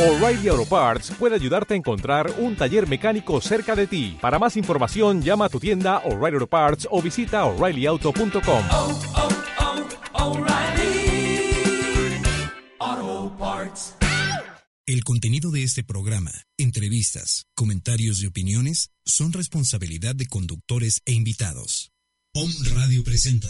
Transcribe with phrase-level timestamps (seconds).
[0.00, 4.16] O'Reilly Auto Parts puede ayudarte a encontrar un taller mecánico cerca de ti.
[4.18, 8.64] Para más información, llama a tu tienda O'Reilly Auto Parts o visita oreillyauto.com.
[8.70, 9.00] oh,
[12.78, 13.94] oh, Parts.
[14.86, 21.92] El contenido de este programa, entrevistas, comentarios y opiniones son responsabilidad de conductores e invitados.
[22.32, 23.48] POM Radio presenta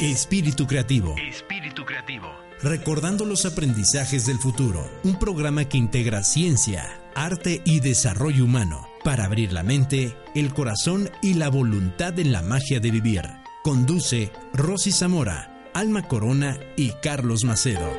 [0.00, 1.14] Espíritu Creativo.
[1.18, 2.43] Espíritu Creativo.
[2.62, 4.90] Recordando los aprendizajes del futuro.
[5.02, 11.10] Un programa que integra ciencia, arte y desarrollo humano para abrir la mente, el corazón
[11.20, 13.22] y la voluntad en la magia de vivir.
[13.62, 17.92] Conduce Rosy Zamora, Alma Corona y Carlos Macedo.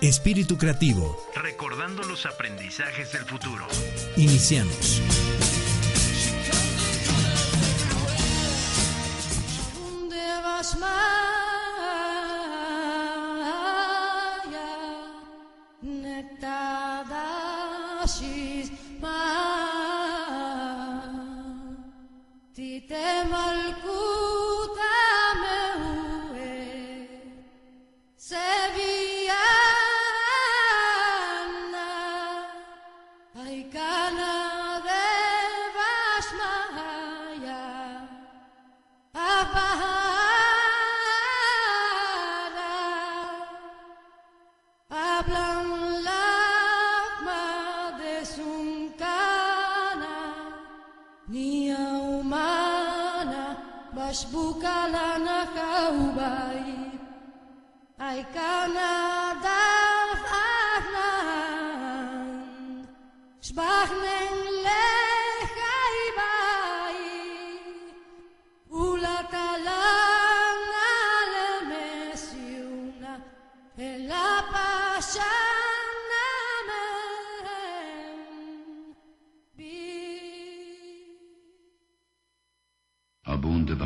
[0.00, 1.16] Espíritu Creativo.
[1.34, 3.66] Recordando los aprendizajes del futuro.
[4.16, 5.00] Iniciamos.
[9.74, 11.21] ¿Dónde vas, Maya?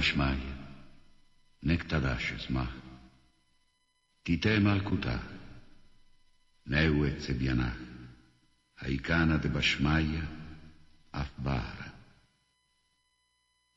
[0.07, 0.55] שמיא,
[1.63, 2.75] נקטדש אשמח,
[4.23, 5.19] תיתה מלכותה,
[6.67, 7.79] נאווה צביינך,
[8.79, 10.21] האיקנה דבשמיא,
[11.11, 11.89] אף בארה.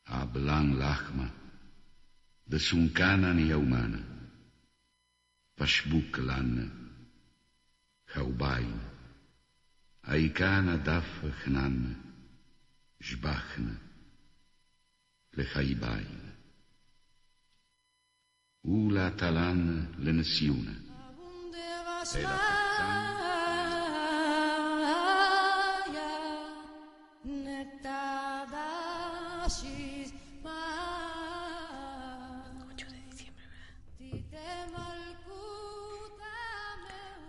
[0.06, 1.28] אבלן לחמה,
[2.48, 4.02] דסונקנה ניאומנה,
[5.54, 6.66] פשבוק לנה,
[8.12, 8.78] חאוביין,
[10.04, 11.94] האיקנה דף חננה,
[13.00, 13.89] שבחנה.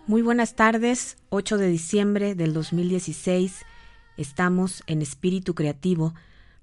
[0.08, 3.64] Muy buenas tardes, 8 de diciembre del 2016.
[4.16, 6.14] Estamos en Espíritu Creativo,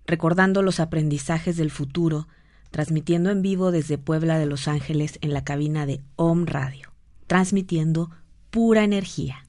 [0.10, 2.28] recordando los aprendizajes del futuro,
[2.72, 6.92] transmitiendo en vivo desde Puebla de Los Ángeles en la cabina de OM Radio,
[7.28, 8.10] transmitiendo
[8.50, 9.46] pura energía.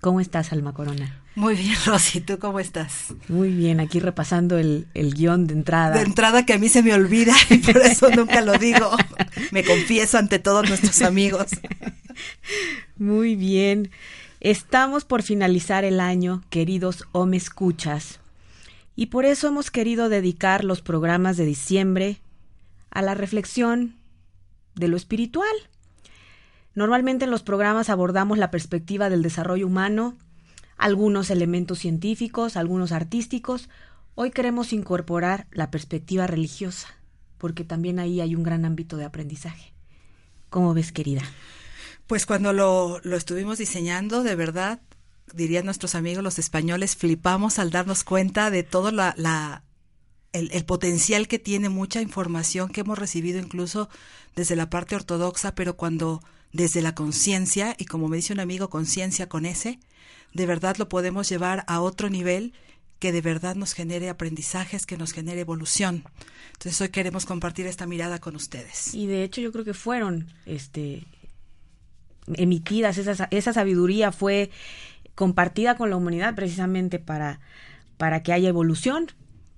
[0.00, 1.22] ¿Cómo estás, Alma Corona?
[1.34, 3.14] Muy bien, Rosy, ¿tú cómo estás?
[3.28, 5.96] Muy bien, aquí repasando el, el guion de entrada.
[5.96, 8.90] De entrada que a mí se me olvida y por eso nunca lo digo.
[9.52, 11.48] Me confieso ante todos nuestros amigos.
[12.96, 13.90] Muy bien.
[14.40, 18.20] Estamos por finalizar el año, queridos OM Escuchas,
[18.98, 22.20] y por eso hemos querido dedicar los programas de diciembre
[22.90, 23.94] a la reflexión
[24.74, 25.54] de lo espiritual.
[26.74, 30.16] Normalmente en los programas abordamos la perspectiva del desarrollo humano,
[30.76, 33.68] algunos elementos científicos, algunos artísticos.
[34.16, 36.88] Hoy queremos incorporar la perspectiva religiosa,
[37.38, 39.72] porque también ahí hay un gran ámbito de aprendizaje.
[40.50, 41.22] ¿Cómo ves, querida?
[42.08, 44.80] Pues cuando lo, lo estuvimos diseñando, de verdad,
[45.34, 49.64] dirían nuestros amigos los españoles, flipamos al darnos cuenta de todo la, la
[50.32, 53.88] el, el, potencial que tiene mucha información que hemos recibido incluso
[54.36, 56.22] desde la parte ortodoxa, pero cuando
[56.52, 59.78] desde la conciencia, y como me dice un amigo, conciencia con ese,
[60.32, 62.52] de verdad lo podemos llevar a otro nivel
[62.98, 66.04] que de verdad nos genere aprendizajes, que nos genere evolución.
[66.52, 68.94] Entonces hoy queremos compartir esta mirada con ustedes.
[68.94, 71.04] Y de hecho yo creo que fueron este
[72.34, 74.50] emitidas, esa, esa sabiduría fue
[75.18, 77.40] compartida con la humanidad precisamente para,
[77.96, 79.08] para que haya evolución,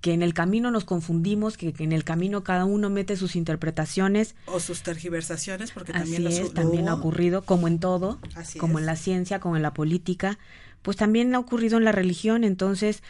[0.01, 3.37] que en el camino nos confundimos, que, que, en el camino cada uno mete sus
[3.37, 4.37] interpretaciones.
[4.47, 8.79] O sus tergiversaciones, porque Así también, es, también ha ocurrido, como en todo, Así como
[8.79, 8.85] es.
[8.85, 10.39] en la ciencia, como en la política,
[10.81, 12.43] pues también ha ocurrido en la religión.
[12.43, 13.03] Entonces,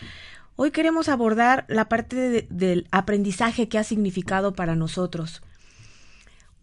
[0.57, 5.41] hoy queremos abordar la parte de, del aprendizaje que ha significado para nosotros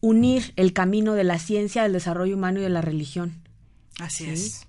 [0.02, 3.36] unir el camino de la ciencia, del desarrollo humano y de la religión.
[4.00, 4.30] Así Sí.
[4.32, 4.67] es.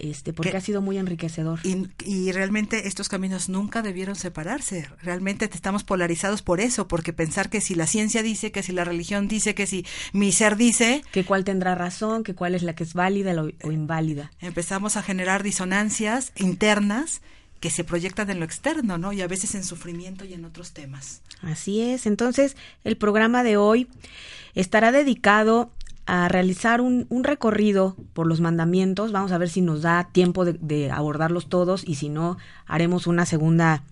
[0.00, 1.60] Este, porque Que- ha sido muy enriquecedor.
[1.64, 4.88] Y, y realmente estos caminos nunca debieron separarse.
[5.02, 8.84] Realmente estamos polarizados por eso, porque pensar que si la ciencia dice, que si la
[8.84, 12.74] religión dice, que si mi ser dice, que cuál tendrá razón, que cuál es la
[12.74, 14.30] que es válida o, o inválida.
[14.40, 17.20] empezamos a generar disonancias internas
[17.60, 19.12] que se proyectan en lo externo, ¿no?
[19.12, 21.20] Y a veces en sufrimiento y en otros temas.
[21.42, 22.06] Así es.
[22.06, 23.86] Entonces, el programa de hoy
[24.54, 25.70] estará dedicado
[26.12, 29.12] a realizar un, un recorrido por los mandamientos.
[29.12, 32.36] Vamos a ver si nos da tiempo de, de abordarlos todos y si no,
[32.66, 33.84] haremos una segunda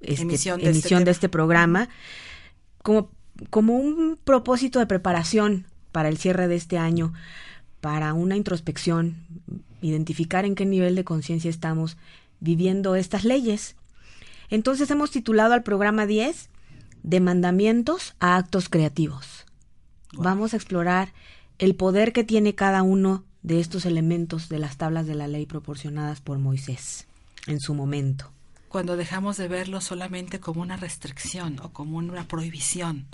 [0.00, 1.12] este, Emisión de este emisión de tema.
[1.12, 1.88] este programa
[2.82, 3.10] como,
[3.50, 7.12] como un propósito de preparación para el cierre de este año,
[7.80, 9.14] para una introspección,
[9.80, 11.96] identificar en qué nivel de conciencia estamos
[12.40, 13.76] viviendo estas leyes.
[14.48, 16.48] Entonces hemos titulado al programa 10
[17.04, 19.46] de mandamientos a actos creativos.
[20.14, 21.12] Vamos a explorar
[21.60, 25.44] el poder que tiene cada uno de estos elementos de las tablas de la ley
[25.46, 27.06] proporcionadas por Moisés
[27.46, 28.32] en su momento.
[28.68, 33.06] Cuando dejamos de verlo solamente como una restricción o como una prohibición,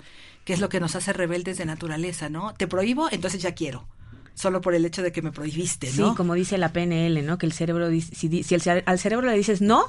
[0.45, 2.53] que es lo que nos hace rebeldes de naturaleza, ¿no?
[2.53, 3.85] Te prohíbo, entonces ya quiero.
[4.33, 6.15] Solo por el hecho de que me prohibiste, Sí, ¿no?
[6.15, 7.37] como dice la PNL, ¿no?
[7.37, 9.85] Que el cerebro dice, si, el al cerebro le dices no,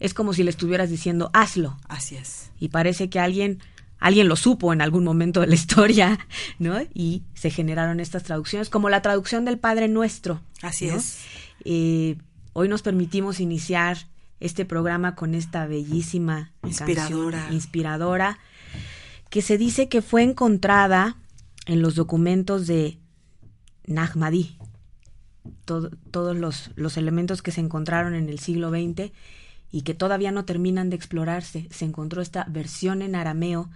[0.00, 1.76] es como si le estuvieras diciendo hazlo.
[1.86, 2.50] Así es.
[2.58, 3.60] Y parece que alguien,
[3.98, 6.18] alguien lo supo en algún momento de la historia,
[6.58, 6.78] ¿no?
[6.94, 10.40] Y se generaron estas traducciones, como la traducción del Padre Nuestro.
[10.62, 10.96] Así ¿no?
[10.96, 11.18] es.
[11.64, 12.16] Eh,
[12.52, 13.96] hoy nos permitimos iniciar
[14.40, 17.38] este programa con esta bellísima Inspiradora.
[17.38, 18.38] canción inspiradora
[19.30, 21.16] que se dice que fue encontrada
[21.66, 22.98] en los documentos de
[23.86, 24.56] Nahmadi.
[25.64, 29.12] Todo- todos los, los elementos que se encontraron en el siglo XX
[29.70, 31.68] y que todavía no terminan de explorarse.
[31.70, 33.70] Se encontró esta versión en arameo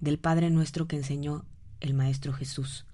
[0.00, 1.44] del Padre Nuestro que enseñó
[1.80, 2.84] el Maestro Jesús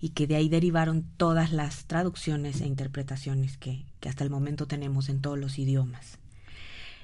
[0.00, 5.08] y que de ahí derivaron todas las traducciones e interpretaciones que, hasta el momento tenemos
[5.08, 6.18] en todos los idiomas.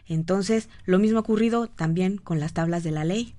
[0.06, 3.34] Entonces, lo mismo ha ocurrido también con las tablas de la ley.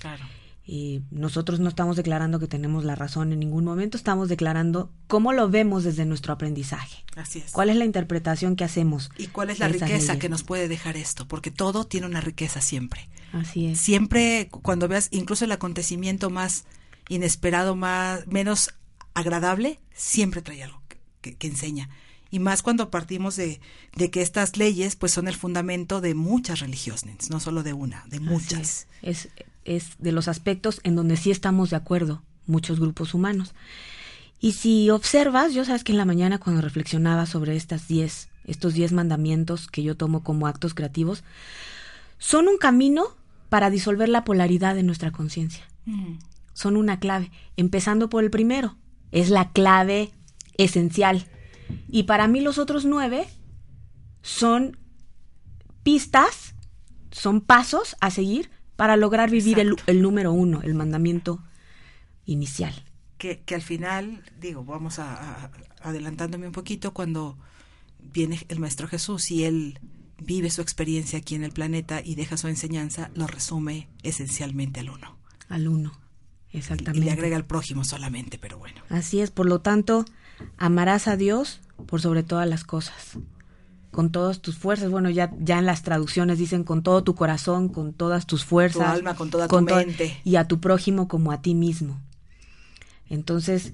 [0.00, 0.24] Claro.
[0.72, 5.32] Y nosotros no estamos declarando que tenemos la razón en ningún momento, estamos declarando cómo
[5.32, 7.04] lo vemos desde nuestro aprendizaje.
[7.16, 7.50] Así es.
[7.50, 9.10] ¿Cuál es la interpretación que hacemos?
[9.18, 10.18] ¿Y cuál es la riqueza leyes?
[10.18, 11.26] que nos puede dejar esto?
[11.26, 13.08] Porque todo tiene una riqueza siempre.
[13.32, 13.80] Así es.
[13.80, 16.66] Siempre cu- cuando veas incluso el acontecimiento más
[17.08, 18.70] inesperado, más menos
[19.14, 20.80] agradable, siempre trae algo
[21.20, 21.88] que, enseña.
[22.30, 23.60] Y más cuando partimos de,
[23.96, 28.04] de que estas leyes pues son el fundamento de muchas religiones, no solo de una,
[28.06, 28.86] de muchas.
[29.02, 29.28] Es, es,
[29.76, 33.54] es de los aspectos en donde sí estamos de acuerdo muchos grupos humanos.
[34.40, 38.74] Y si observas, yo sabes que en la mañana cuando reflexionaba sobre estas diez, estos
[38.74, 41.22] diez mandamientos que yo tomo como actos creativos,
[42.18, 43.04] son un camino
[43.48, 45.64] para disolver la polaridad de nuestra conciencia.
[45.86, 46.14] Mm,
[46.52, 48.76] Son una clave, empezando por el primero.
[49.12, 50.10] Es la clave
[50.58, 51.26] esencial.
[51.88, 53.26] Y para mí los otros nueve
[54.22, 54.76] son
[55.82, 56.54] pistas,
[57.10, 61.44] son pasos a seguir para lograr vivir el, número uno, el mandamiento
[62.24, 62.72] inicial.
[63.18, 65.50] que, que al final, digo, vamos a, a-
[65.82, 67.36] adelantándome un poquito, cuando
[67.98, 69.78] viene el Maestro Jesús y él
[70.16, 74.88] vive su experiencia aquí en el planeta y deja su enseñanza, lo resume esencialmente al
[74.88, 75.18] uno.
[75.50, 75.92] Al uno,
[76.50, 77.04] Y exactamente.
[77.04, 78.80] le agrega al prójimo solamente, pero bueno.
[78.88, 80.06] Así es, por lo tanto,
[80.56, 83.18] amarás a Dios por sobre todas las cosas,
[83.90, 84.90] con todas tus fuerzas.
[84.90, 88.84] Bueno, ya, ya en las traducciones dicen con todo tu corazón, con todas tus fuerzas.
[88.92, 90.20] Tu alma, con toda tu to- mente.
[90.24, 92.00] Y a tu prójimo como a ti mismo.
[93.08, 93.72] Entonces,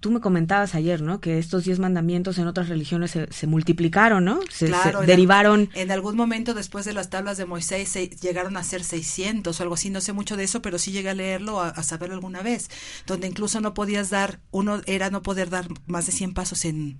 [0.00, 1.20] tú me comentabas ayer, ¿no?
[1.20, 4.40] Que estos diez mandamientos en otras religiones se, se multiplicaron, ¿no?
[4.50, 5.70] Se, se Claro, en derivaron.
[5.74, 9.62] En algún momento después de las tablas de Moisés se llegaron a ser 600 o
[9.62, 12.14] algo así, no sé mucho de eso, pero sí llegué a leerlo, a, a saberlo
[12.14, 12.68] alguna vez,
[13.06, 16.98] donde incluso no podías dar, uno era no poder dar más de 100 pasos en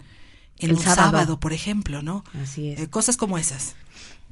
[0.60, 1.10] El un sábado.
[1.10, 1.40] sábado.
[1.40, 2.24] por ejemplo, ¿no?
[2.42, 2.80] Así es.
[2.80, 3.74] Eh, cosas como esas.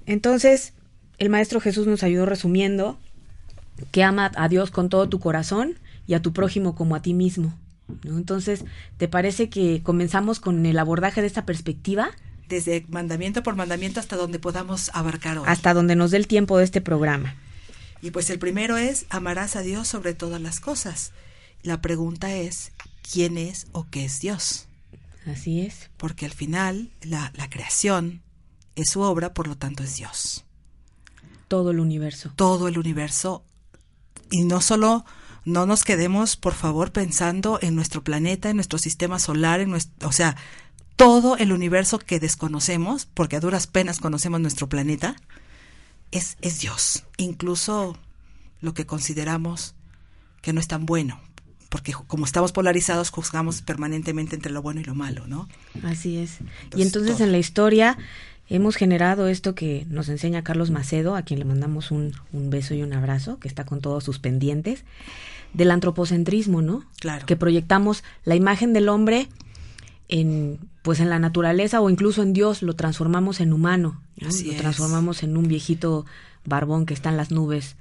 [0.06, 0.72] Entonces,
[1.18, 2.98] el Maestro Jesús nos ayudó resumiendo
[3.90, 7.14] que ama a Dios con todo tu corazón y a tu prójimo como a ti
[7.14, 7.54] mismo.
[8.04, 8.16] ¿no?
[8.16, 8.64] Entonces,
[8.96, 12.10] ¿te parece que comenzamos con el abordaje de esta perspectiva
[12.48, 15.44] desde mandamiento por mandamiento hasta donde podamos abarcar hoy.
[15.46, 17.34] hasta donde nos dé el tiempo de este programa?
[18.00, 21.12] Y pues el primero es, amarás a Dios sobre todas las cosas.
[21.62, 22.72] La pregunta es,
[23.12, 24.67] ¿quién es o qué es Dios?
[25.26, 25.90] Así es.
[25.96, 28.22] Porque al final la, la creación
[28.76, 30.44] es su obra, por lo tanto es Dios.
[31.48, 32.32] Todo el universo.
[32.36, 33.44] Todo el universo.
[34.30, 35.04] Y no solo,
[35.44, 40.08] no nos quedemos, por favor, pensando en nuestro planeta, en nuestro sistema solar, en nuestro,
[40.08, 40.36] o sea,
[40.96, 45.16] todo el universo que desconocemos, porque a duras penas conocemos nuestro planeta,
[46.10, 47.04] es, es Dios.
[47.16, 47.96] Incluso
[48.60, 49.74] lo que consideramos
[50.42, 51.20] que no es tan bueno.
[51.68, 55.48] Porque como estamos polarizados, juzgamos permanentemente entre lo bueno y lo malo, ¿no?
[55.82, 56.40] Así es.
[56.40, 57.26] Entonces, y entonces todo.
[57.26, 57.98] en la historia
[58.48, 62.74] hemos generado esto que nos enseña Carlos Macedo, a quien le mandamos un, un beso
[62.74, 64.84] y un abrazo, que está con todos sus pendientes,
[65.52, 66.84] del antropocentrismo, ¿no?
[67.00, 67.26] Claro.
[67.26, 69.28] Que proyectamos la imagen del hombre
[70.08, 74.28] en pues en la naturaleza o incluso en Dios, lo transformamos en humano, ¿no?
[74.28, 74.58] Así lo es.
[74.58, 76.06] transformamos en un viejito
[76.46, 77.76] barbón que está en las nubes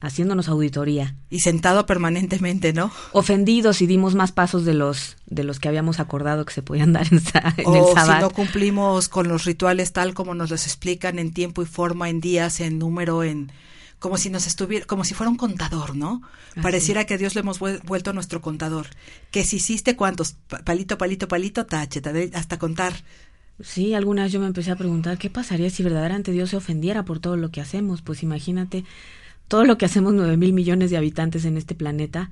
[0.00, 1.14] haciéndonos auditoría.
[1.30, 2.90] Y sentado permanentemente, ¿no?
[3.12, 6.92] Ofendidos y dimos más pasos de los de los que habíamos acordado que se podían
[6.92, 7.18] dar en,
[7.56, 11.32] en el O si no cumplimos con los rituales tal como nos los explican en
[11.32, 13.50] tiempo y forma, en días, en número, en
[13.98, 16.20] como si nos estuviera, como si fuera un contador, ¿no?
[16.50, 18.88] Así Pareciera que a Dios le hemos vuel- vuelto nuestro contador.
[19.30, 22.92] Que si hiciste cuántos, Pa- palito, palito, palito, tache, tache, hasta contar.
[23.58, 27.06] Sí, alguna vez yo me empecé a preguntar qué pasaría si verdaderamente Dios se ofendiera
[27.06, 28.02] por todo lo que hacemos.
[28.02, 28.84] Pues imagínate
[29.48, 32.30] todo lo que hacemos nueve mil millones de habitantes en este planeta.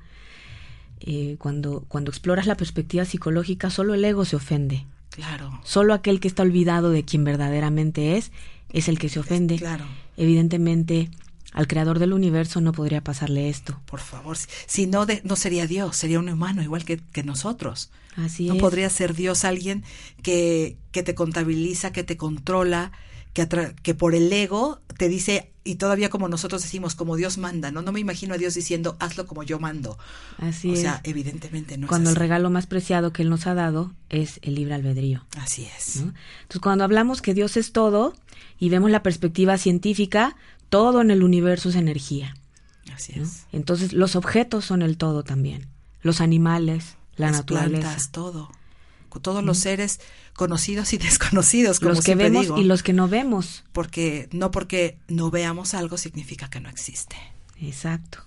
[1.01, 4.85] eh, cuando, cuando exploras la perspectiva psicológica, solo el ego se ofende.
[5.11, 5.59] Claro.
[5.63, 8.31] Solo aquel que está olvidado de quien verdaderamente es,
[8.71, 9.57] es el que se ofende.
[9.57, 9.85] Claro.
[10.17, 11.09] Evidentemente,
[11.51, 13.79] al creador del universo no podría pasarle esto.
[13.85, 17.23] Por favor, si- si no, de- no sería Dios, sería un humano igual que, que
[17.23, 17.91] nosotros.
[18.15, 18.61] Así no es.
[18.61, 19.83] podría ser Dios alguien
[20.23, 22.91] que, que te contabiliza, que te controla,
[23.35, 27.37] que, atra- que por el ego te dice, y todavía como nosotros decimos, como Dios
[27.37, 27.81] manda, ¿no?
[27.81, 29.97] No me imagino a Dios diciendo, hazlo como yo mando.
[30.37, 30.79] Así o es.
[30.79, 32.23] sea, evidentemente no cuando es el así.
[32.27, 35.25] regalo más preciado que Él nos ha dado es el libre albedrío.
[35.37, 35.97] Así es.
[35.97, 36.13] ¿no?
[36.43, 38.15] Entonces, cuando hablamos que Dios es todo
[38.57, 40.37] y vemos la perspectiva científica,
[40.69, 42.35] todo en el universo es energía.
[42.93, 43.23] Así ¿no?
[43.23, 43.45] es.
[43.51, 45.67] Entonces, los objetos son el todo también.
[46.01, 47.81] Los animales, la Las naturaleza.
[47.81, 48.49] plantas, todo.
[49.21, 49.99] Todos los seres
[50.33, 52.57] conocidos y desconocidos, como los que vemos digo.
[52.57, 53.63] y los que no vemos.
[53.71, 57.15] Porque no porque no veamos algo significa que no existe.
[57.61, 58.19] Exacto.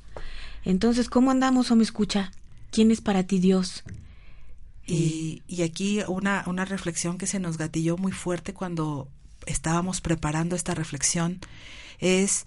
[0.64, 2.32] Entonces, ¿cómo andamos o me escucha?
[2.70, 3.84] ¿Quién es para ti Dios?
[4.86, 9.08] Y, y aquí una, una reflexión que se nos gatilló muy fuerte cuando
[9.46, 11.40] estábamos preparando esta reflexión
[11.98, 12.46] es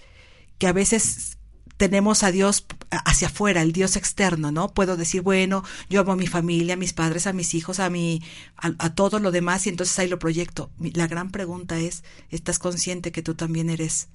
[0.58, 1.38] que a veces
[1.82, 4.72] tenemos a Dios hacia afuera, el Dios externo, ¿no?
[4.72, 7.90] Puedo decir, bueno, yo amo a mi familia, a mis padres, a mis hijos, a
[7.90, 8.22] mi,
[8.56, 10.70] a, a todo lo demás, y entonces ahí lo proyecto.
[10.94, 14.10] La gran pregunta es, ¿estás consciente que tú también eres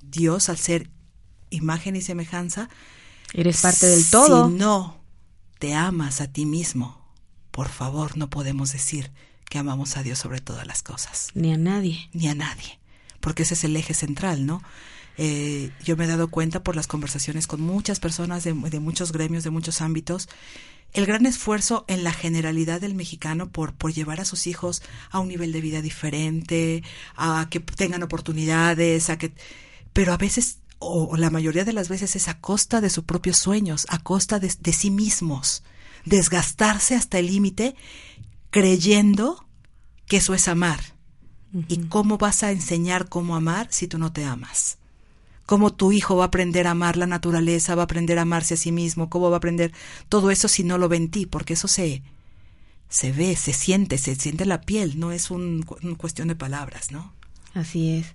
[0.00, 0.90] Dios al ser
[1.50, 2.68] imagen y semejanza?
[3.32, 4.46] Eres parte del todo.
[4.48, 5.02] Si no
[5.58, 7.04] te amas a ti mismo,
[7.50, 9.10] por favor, no podemos decir
[9.50, 12.08] que amamos a Dios sobre todas las cosas, Ni a nadie.
[12.12, 12.78] ni a nadie,
[13.18, 14.62] porque ese es el eje central, ¿no?
[15.18, 19.12] Eh, yo me he dado cuenta por las conversaciones con muchas personas de, de muchos
[19.12, 20.28] gremios, de muchos ámbitos,
[20.92, 25.18] el gran esfuerzo en la generalidad del mexicano por, por llevar a sus hijos a
[25.18, 26.82] un nivel de vida diferente,
[27.16, 29.32] a que tengan oportunidades, a que
[29.92, 33.04] pero a veces, o, o la mayoría de las veces es a costa de sus
[33.04, 35.64] propios sueños, a costa de, de sí mismos,
[36.04, 37.74] desgastarse hasta el límite
[38.50, 39.46] creyendo
[40.06, 40.80] que eso es amar.
[41.66, 44.78] ¿Y cómo vas a enseñar cómo amar si tú no te amas?
[45.48, 48.52] ¿Cómo tu hijo va a aprender a amar la naturaleza, va a aprender a amarse
[48.52, 49.08] a sí mismo?
[49.08, 49.72] ¿Cómo va a aprender
[50.10, 51.24] todo eso si no lo ve en ti?
[51.24, 52.02] Porque eso se,
[52.90, 56.34] se ve, se siente, se siente en la piel, no es un, una cuestión de
[56.34, 57.14] palabras, ¿no?
[57.54, 58.08] Así es.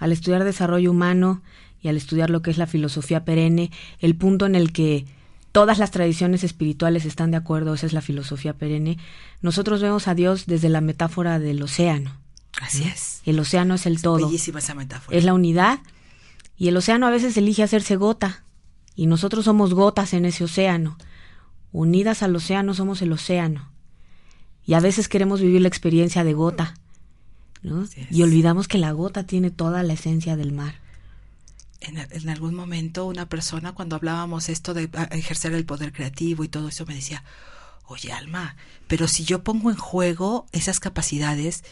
[0.00, 1.40] Al estudiar desarrollo humano
[1.80, 3.70] y al estudiar lo que es la filosofía perenne,
[4.00, 5.06] el punto en el que
[5.52, 8.98] todas las tradiciones espirituales están de acuerdo, esa es la filosofía perenne,
[9.40, 12.16] nosotros vemos a Dios desde la metáfora del océano.
[12.60, 13.22] Así es.
[13.24, 14.26] El océano es el todo.
[14.26, 15.16] Bellísima esa metáfora.
[15.16, 15.78] Es la unidad
[16.62, 18.44] y el océano a veces elige hacerse gota
[18.94, 20.96] y nosotros somos gotas en ese océano.
[21.72, 23.70] Unidas al océano somos el océano.
[24.64, 26.74] Y a veces queremos vivir la experiencia de gota.
[28.10, 30.74] Y olvidamos que la gota tiene toda la esencia del mar.
[31.80, 36.44] en, en algún momento una persona cuando hablábamos esto de a- ejercer el poder creativo
[36.44, 37.24] y todo eso me decía,
[37.86, 38.54] oye Alma,
[38.86, 41.64] pero si yo pongo en juego esas capacidades,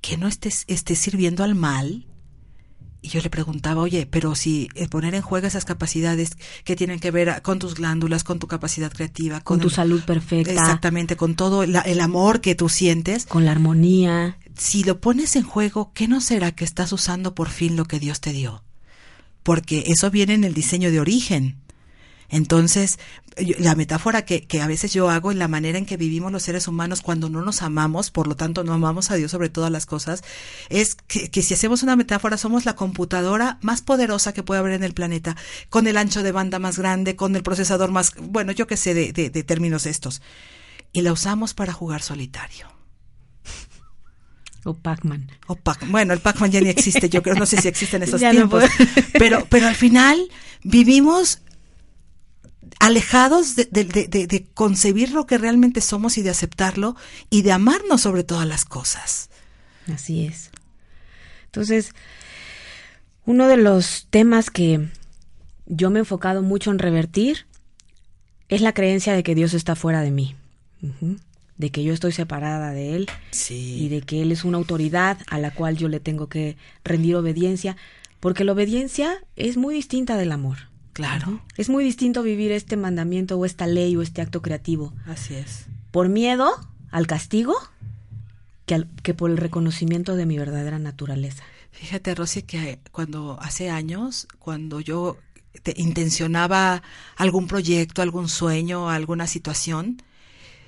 [0.00, 2.06] que no estés, estés sirviendo al mal.
[3.06, 6.30] Y yo le preguntaba, oye, pero si eh, poner en juego esas capacidades
[6.64, 10.02] que tienen que ver con tus glándulas, con tu capacidad creativa, Con tu el- salud
[10.02, 14.38] perfecta, exactamente, con todo el amor que tú sientes, con la armonía.
[14.58, 18.00] si lo pones en juego, ¿qué no será que estás usando por fin lo que
[18.00, 18.64] Dios te dio?
[19.44, 21.58] Porque eso viene en el diseño de origen.
[22.28, 22.98] Entonces,
[23.58, 26.42] la metáfora que, que a veces yo hago en la manera en que vivimos los
[26.42, 29.70] seres humanos cuando no nos amamos, por lo tanto no amamos a Dios sobre todas
[29.70, 30.24] las cosas,
[30.68, 34.72] es que, que si hacemos una metáfora somos la computadora más poderosa que puede haber
[34.72, 35.36] en el planeta,
[35.68, 38.94] con el ancho de banda más grande, con el procesador más, bueno, yo qué sé
[38.94, 40.22] de, de- de términos estos.
[40.92, 42.66] Y la usamos para jugar solitario.
[44.64, 45.30] O Pac-Man.
[45.46, 48.02] O Pac- bueno, el Pac-Man ya ni existe, yo creo, no sé si existe en
[48.04, 48.64] esos Ya tiempos.
[49.12, 50.28] pero, pero al final
[50.64, 51.40] vivimos
[52.80, 56.96] alejados de, de- de- de- de concebir lo que realmente somos y de aceptarlo
[57.30, 59.30] y de amarnos sobre todas las cosas.
[59.92, 60.50] Así es.
[61.46, 61.92] Entonces,
[63.24, 64.88] uno de los temas que
[65.66, 67.46] yo me he enfocado mucho en revertir
[68.48, 70.36] es la creencia de que Dios está fuera de mí,
[71.56, 73.78] de que yo estoy separada de Él Sí.
[73.84, 77.16] y de que Él es una autoridad a la cual yo le tengo que rendir
[77.16, 77.76] obediencia,
[78.20, 80.58] porque la obediencia es muy distinta del amor.
[80.96, 85.34] Claro, Es muy distinto vivir este mandamiento o esta ley o este acto creativo así
[85.34, 85.66] es.
[85.90, 86.48] por miedo
[86.90, 87.54] al castigo
[88.64, 91.42] que, al- que por el reconocimiento de mi verdadera naturaleza.
[91.70, 95.18] Fíjate, Rosy, que cuando hace años, cuando yo
[95.62, 96.82] te- intencionaba
[97.16, 100.02] algún proyecto, algún sueño, alguna situación,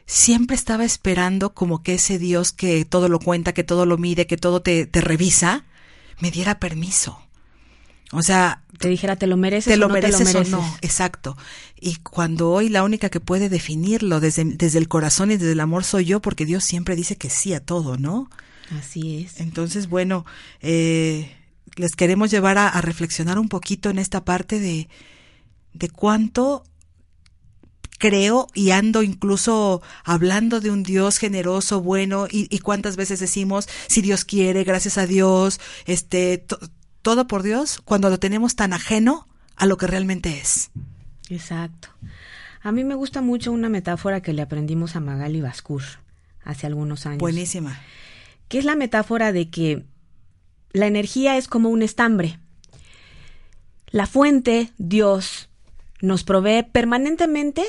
[0.04, 4.26] siempre estaba esperando como que ese Dios que todo lo cuenta, que todo lo mide,
[4.26, 5.64] que todo te, te revisa,
[6.20, 7.18] me diera permiso.
[8.12, 10.54] O sea, Te dijera, ¿te lo mereces te o lo no mereces te lo mereces?
[10.54, 11.36] o no, exacto.
[11.80, 15.60] Y cuando hoy la única que puede definirlo desde, desde el corazón y desde el
[15.60, 18.30] amor soy yo, porque Dios siempre dice que sí a todo, ¿no?
[18.70, 19.40] Así es.
[19.40, 20.24] Entonces, bueno,
[20.60, 21.34] eh,
[21.76, 24.88] les queremos llevar a, a reflexionar un poquito en esta parte de,
[25.74, 26.64] de cuánto
[27.98, 33.68] creo y ando incluso hablando de un Dios generoso, bueno, y, y cuántas veces decimos,
[33.88, 36.44] si Dios quiere, gracias a Dios, este,
[37.08, 40.70] todo por Dios, cuando lo tenemos tan ajeno a lo que realmente es.
[41.30, 41.88] Exacto.
[42.60, 45.80] A mí me gusta mucho una metáfora que le aprendimos a Magali Bascur
[46.44, 47.20] hace algunos años.
[47.20, 47.80] Buenísima.
[48.48, 49.86] que es la metáfora de que
[50.72, 52.40] la energía es como un estambre.
[53.86, 55.48] La fuente, Dios,
[56.02, 57.64] nos provee permanentemente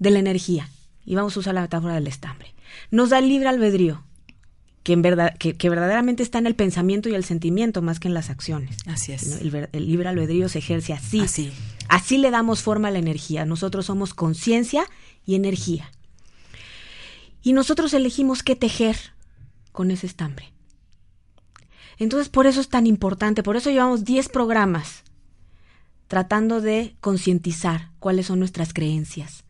[0.00, 0.68] de la energía.
[1.04, 2.56] Y vamos a usar la metáfora del estambre.
[2.90, 4.02] Nos da el libre albedrío,
[4.82, 8.08] que, en verdad, que, que verdaderamente está en el pensamiento y el sentimiento más que
[8.08, 8.78] en las acciones.
[8.86, 9.40] Así es.
[9.40, 11.20] El, el libre albedrío se ejerce así.
[11.20, 11.52] Así.
[11.88, 13.44] Así le damos forma a la energía.
[13.44, 14.84] Nosotros somos conciencia
[15.26, 15.90] y energía.
[17.42, 18.96] Y nosotros elegimos qué tejer
[19.72, 20.52] con ese estambre.
[21.98, 25.04] Entonces, por eso es tan importante, por eso llevamos 10 programas
[26.08, 29.44] tratando de concientizar cuáles son nuestras creencias,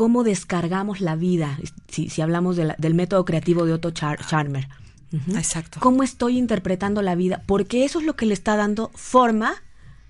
[0.00, 1.58] cómo descargamos la vida,
[1.88, 4.66] si, si hablamos de la- del método creativo de Otto Char- Scharmer.
[5.12, 5.36] Ujú.
[5.36, 5.78] Exacto.
[5.78, 7.42] ¿Cómo estoy interpretando la vida?
[7.44, 9.56] Porque eso es lo que le está dando forma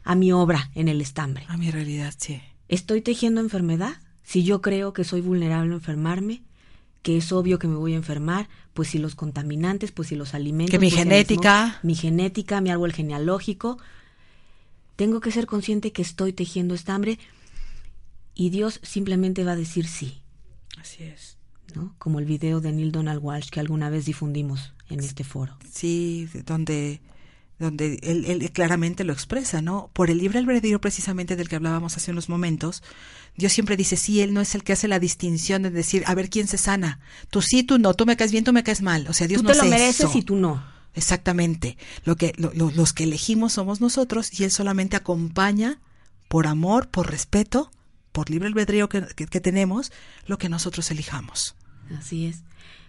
[0.04, 1.44] a mi obra en el estambre.
[1.48, 2.40] A mi realidad, sí.
[2.68, 3.94] ¿Estoy tejiendo enfermedad?
[4.22, 6.42] Si yo creo que soy vulnerable a enfermarme,
[7.02, 10.34] que es obvio que me voy a enfermar, pues si los contaminantes, pues si los
[10.34, 10.70] alimentos.
[10.70, 11.80] Que mi pues genética.
[11.82, 13.78] mi genética, mi árbol genealógico.
[14.94, 17.18] Tengo que ser consciente que estoy tejiendo estambre
[18.40, 20.22] y Dios simplemente va a decir sí,
[20.80, 21.36] Así es.
[21.74, 21.94] ¿no?
[21.98, 25.56] Como el video de Neil Donald Walsh que alguna vez difundimos en este foro.
[25.70, 27.00] Sí, de- donde,
[27.58, 29.90] donde él, él claramente lo expresa, ¿no?
[29.92, 32.82] Por el libre albedrío precisamente del que hablábamos hace unos momentos,
[33.36, 36.14] Dios siempre dice, sí, Él no es el que hace la distinción de decir, a
[36.14, 36.98] ver quién se sana.
[37.30, 39.06] Tú sí, tú no, tú me caes bien, tú me caes mal.
[39.08, 40.18] O sea, Dios tú no te lo hace mereces eso.
[40.18, 40.62] y tú no.
[40.94, 41.76] Exactamente.
[42.04, 45.78] Lo que, lo- lo- los que elegimos somos nosotros y Él solamente acompaña
[46.28, 47.70] por amor, por respeto,
[48.12, 49.92] por libre albedrío que, que- que tenemos,
[50.26, 51.54] lo que nosotros elijamos.
[51.98, 52.42] Así es.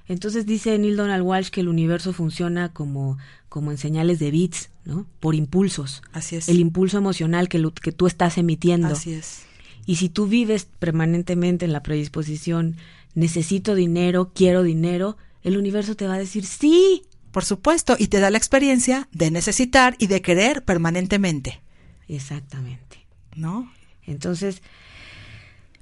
[0.08, 3.18] Entonces dice Neil Donald Walsh que el universo funciona como,
[3.50, 5.06] como en señales de bits, ¿no?
[5.20, 6.02] Por impulsos.
[6.12, 6.50] Así es.
[6.50, 8.88] El impulso emocional que, lo- que tú estás emitiendo.
[8.90, 9.44] Así es.
[9.86, 12.76] Y si tú vives permanentemente en la predisposición,
[13.16, 17.04] necesito dinero, quiero dinero, el universo te va a decir sí.
[17.32, 21.62] Por supuesto, y te da la experiencia de necesitar y de querer permanentemente,
[22.10, 23.06] Exactamente.
[23.36, 23.72] ¿no?
[24.06, 24.62] Entonces,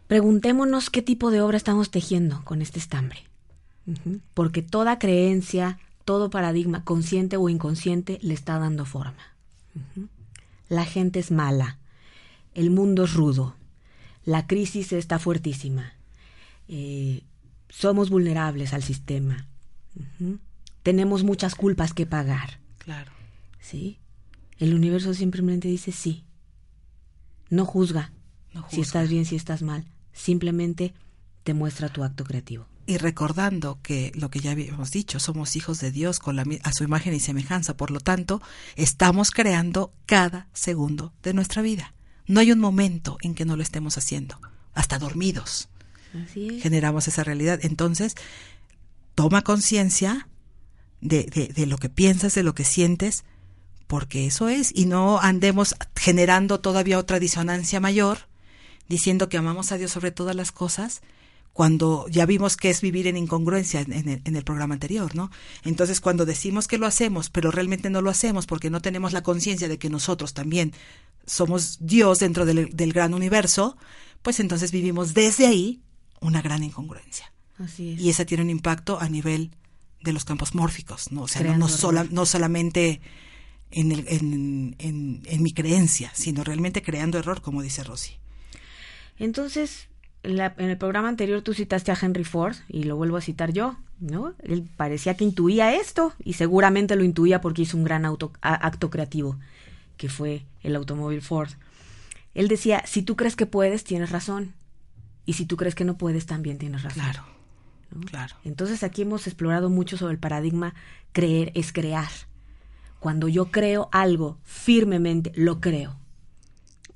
[0.10, 3.20] preguntémonos qué tipo de obra estamos tejiendo con este estambre.
[4.34, 9.36] Porque toda creencia, todo paradigma, consciente o inconsciente, le está dando forma.
[10.68, 11.78] La gente es mala,
[12.56, 13.56] el mundo es rudo,
[14.26, 15.94] la crisis está fuertísima,
[16.68, 17.22] eh,
[17.70, 19.48] somos vulnerables al sistema,
[20.82, 22.60] tenemos muchas culpas que pagar.
[22.80, 23.12] Claro.
[23.60, 24.00] ¿sí?
[24.58, 26.24] El universo simplemente dice sí.
[27.52, 28.12] No juzga,
[28.54, 29.86] No si estás bien, si estás mal.
[30.24, 30.94] Simplemente
[31.44, 32.68] te muestra tu acto creativo.
[32.86, 36.60] Y recordando que lo que ya habíamos dicho, somos hijos de Dios con la, mi-
[36.64, 38.42] a su imagen y semejanza, por lo tanto,
[38.76, 41.94] estamos creando cada segundo de nuestra vida.
[42.26, 44.40] No hay un momento en que no lo estemos haciendo,
[44.74, 45.70] hasta dormidos.
[46.24, 46.64] Así es.
[46.64, 47.60] generamos esa realidad.
[47.62, 48.16] Entonces,
[49.16, 50.28] toma conciencia
[51.02, 53.24] de, de, de lo que piensas, de lo que sientes,
[53.88, 58.28] porque eso es, y no andemos generando todavía otra disonancia mayor,
[58.90, 61.02] diciendo que amamos a Dios sobre todas las cosas,
[61.54, 65.30] cuando ya vimos que es vivir en incongruencia en, el, en el programa anterior, ¿no?
[65.64, 69.24] Entonces, cuando decimos que lo hacemos, pero realmente no lo hacemos porque no tenemos la
[69.24, 70.74] conciencia de que nosotros también
[71.26, 73.78] somos Dios dentro del, del gran universo,
[74.22, 75.82] pues entonces vivimos desde ahí
[76.22, 77.32] una gran incongruencia.
[77.58, 78.00] Así es.
[78.00, 79.52] Y esa tiene un impacto a nivel
[80.02, 81.24] de los campos mórficos, ¿no?
[81.24, 83.02] O sea, no, Creando no, sola- no solamente
[83.72, 88.14] en, el- en, en- en mi creencia, sino realmente creando error, como dice Rosy.
[89.20, 89.88] Entonces,
[90.24, 93.22] en, la- en el programa anterior tú citaste a Henry Ford y lo vuelvo a
[93.22, 94.34] citar yo, ¿no?
[94.42, 98.54] Él parecía que intuía esto y seguramente lo intuía porque hizo un gran auto- a-
[98.66, 99.38] acto creativo,
[99.98, 101.50] que fue el automóvil Ford.
[102.34, 104.54] Él decía, si tú crees que puedes, tienes razón.
[105.26, 107.04] Y si tú crees que no puedes, también tienes razón.
[107.04, 107.24] Claro,
[107.92, 108.02] ¿no?
[108.02, 108.36] claro.
[108.46, 110.74] Entonces aquí hemos explorado mucho sobre el paradigma
[111.12, 112.10] creer es crear.
[113.00, 115.98] Cuando yo creo algo firmemente, lo creo.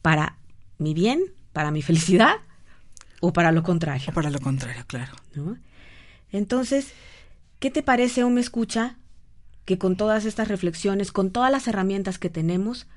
[0.02, 0.38] Para
[0.78, 1.22] mi bien,
[1.54, 2.36] para mi felicidad
[3.22, 4.08] o para lo contrario.
[4.10, 5.14] O para lo contrario, claro.
[5.34, 5.58] ¿no?
[6.32, 6.92] Entonces,
[7.60, 8.98] ¿qué te parece o me escucha
[9.66, 12.88] que con todas estas reflexiones, con todas las herramientas que tenemos,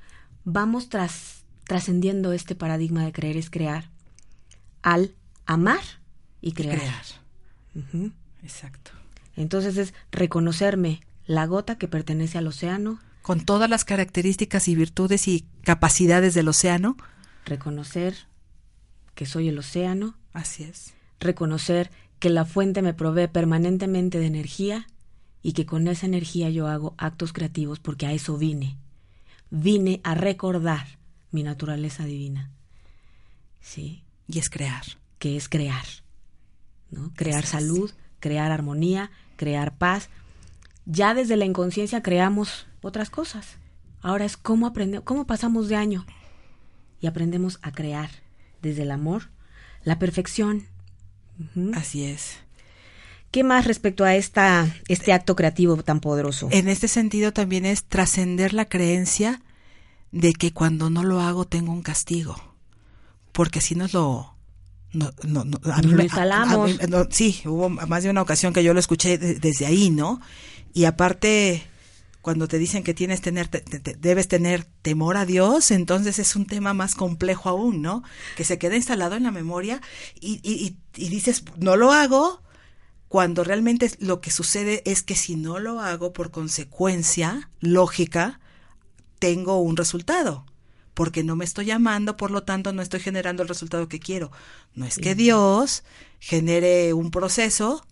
[0.44, 3.90] vamos tras, trascendiendo este paradigma de creer es crear
[4.82, 5.14] al
[5.44, 5.82] amar
[6.40, 6.78] y crear?
[6.78, 8.12] Crear.
[8.42, 8.90] Exacto.
[9.36, 15.28] Entonces es reconocerme la gota que pertenece al océano, Con todas las características y virtudes
[15.28, 16.96] y capacidades del océano.
[17.44, 18.14] reconocer
[19.16, 20.94] que soy el océano, Así es.
[21.18, 24.86] reconocer que la fuente me provee permanentemente de energía
[25.42, 28.78] y que con esa energía yo hago actos creativos porque a eso vine.
[29.50, 30.86] Vine a recordar
[31.32, 32.50] mi naturaleza divina.
[33.60, 34.84] Sí, Y es crear.
[35.18, 35.84] que es crear.
[36.90, 37.12] ¿no?
[37.14, 37.50] Crear es.
[37.50, 40.08] salud, crear armonía, crear paz.
[40.84, 43.56] Ya desde la inconsciencia creamos otras cosas.
[44.02, 46.06] Ahora es cómo aprendemos, cómo pasamos de año
[47.00, 48.10] y aprendemos a crear
[48.62, 49.30] desde el amor,
[49.84, 50.66] la perfección.
[51.74, 52.38] Así es.
[53.30, 56.48] ¿Qué más respecto a esta, este acto creativo tan poderoso?
[56.52, 59.42] En este sentido también es trascender la creencia
[60.12, 62.54] de que cuando no lo hago tengo un castigo.
[63.32, 64.34] Porque si nos lo...
[64.92, 66.54] No, no, no, a mí me- a- instalamos.
[66.80, 69.66] a mí- no, sí, hubo más de una ocasión que yo lo escuché de- desde
[69.66, 70.22] ahí, ¿no?
[70.72, 71.62] Y aparte,
[72.26, 76.44] cuando te dicen que tienes tener, te- debes tener temor a Dios, entonces es un
[76.44, 78.02] tema más complejo aún, ¿no?
[78.36, 79.80] Que se queda instalado en la memoria
[80.20, 82.42] y, y, y- y dices, no lo hago,
[83.06, 88.40] cuando realmente lo que sucede es que si no lo hago por consecuencia lógica,
[89.20, 90.46] tengo un resultado.
[90.94, 94.32] Porque no me estoy llamando, por lo tanto no estoy generando el resultado que quiero.
[94.74, 95.84] No es que Dios
[96.18, 97.86] genere un proceso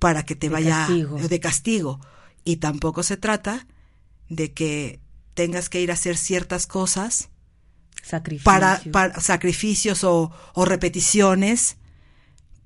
[0.00, 1.18] para que te De vaya castigo.
[1.18, 2.00] de castigo.
[2.44, 3.66] Y tampoco se trata
[4.28, 5.00] de que
[5.34, 7.28] tengas que ir a hacer ciertas cosas
[8.02, 8.44] Sacrificio.
[8.44, 11.76] para, para sacrificios o, o repeticiones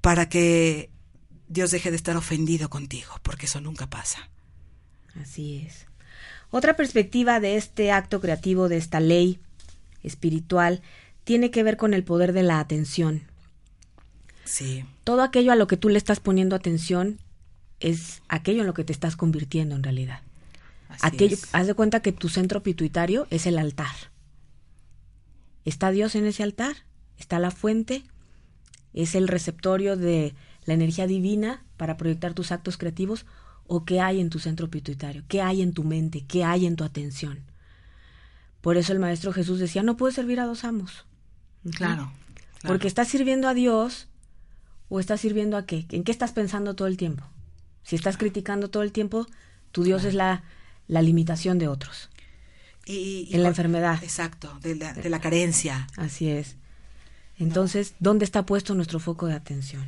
[0.00, 0.90] para que
[1.48, 4.28] Dios deje de estar ofendido contigo, porque eso nunca pasa.
[5.20, 5.86] Así es.
[6.50, 9.40] Otra perspectiva de este acto creativo, de esta ley
[10.02, 10.82] espiritual,
[11.24, 13.22] tiene que ver con el poder de la atención.
[14.44, 17.18] Sí, Todo aquello a lo que tú le estás poniendo atención
[17.84, 20.22] es aquello en lo que te estás convirtiendo en realidad.
[20.88, 21.48] así Aquello, es.
[21.52, 23.94] haz de cuenta que tu centro pituitario es el altar.
[25.66, 26.76] ¿Está Dios en ese altar?
[27.18, 28.02] ¿Está la fuente?
[28.94, 33.26] ¿Es el receptorio de la energía divina para proyectar tus actos creativos?
[33.66, 35.22] ¿O qué hay en tu centro pituitario?
[35.28, 36.24] ¿Qué hay en tu mente?
[36.26, 37.40] ¿Qué hay en tu atención?
[38.62, 41.04] Por eso el Maestro Jesús decía, no puedes servir a dos amos.
[41.70, 42.12] Claro, claro.
[42.62, 44.08] Porque estás sirviendo a Dios
[44.88, 45.84] o estás sirviendo a qué?
[45.90, 47.24] ¿En qué estás pensando todo el tiempo?
[47.84, 49.26] Si estás criticando todo el tiempo,
[49.72, 50.42] tu Dios es la,
[50.88, 52.10] la limitación de otros.
[52.86, 54.02] Y- y en la enfermedad.
[54.02, 55.86] Exacto, de la, de la carencia.
[55.96, 56.56] Así es.
[57.38, 59.84] Entonces, ¿dónde está puesto nuestro foco de atención?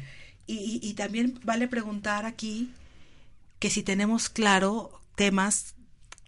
[0.47, 2.71] Y, y- y también vale preguntar aquí
[3.59, 5.75] que si tenemos claro temas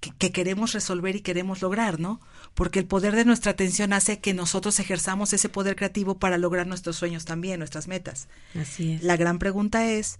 [0.00, 2.20] que, que queremos resolver y queremos lograr, ¿no?
[2.54, 6.66] Porque el poder de nuestra atención hace que nosotros ejerzamos ese poder creativo para lograr
[6.66, 8.28] nuestros sueños también, nuestras metas.
[8.54, 9.02] Así es.
[9.02, 10.18] La gran pregunta es,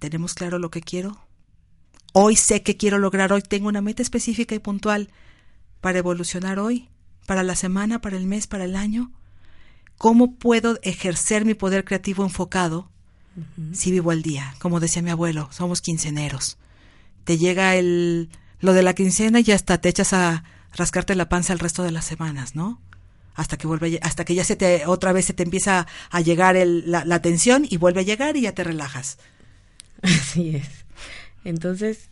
[0.00, 1.18] ¿tenemos claro lo que quiero?
[2.12, 5.10] Hoy sé que quiero lograr, hoy tengo una meta específica y puntual
[5.80, 6.88] para evolucionar hoy,
[7.26, 9.12] para la semana, para el mes, para el año.
[9.96, 12.90] ¿Cómo puedo ejercer mi poder creativo enfocado
[13.72, 14.54] si vivo al día?
[14.58, 16.58] Como decía mi abuelo, somos quinceneros.
[17.24, 20.42] Te llega el lo de la quincena y hasta te echas a
[20.74, 22.80] rascarte la panza el resto de las semanas, ¿no?
[23.34, 26.56] Hasta que vuelve, hasta que ya se te otra vez se te empieza a llegar
[26.56, 29.18] el- la, la tensión y vuelve a llegar y ya te relajas.
[30.02, 30.68] Así es.
[31.44, 32.10] Entonces,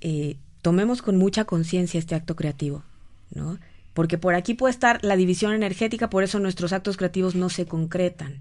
[0.00, 2.82] eh, tomemos con mucha conciencia este acto creativo,
[3.30, 3.58] ¿no?
[3.92, 7.66] Porque por aquí puede estar la división energética, por eso nuestros actos creativos no se
[7.66, 8.40] concretan.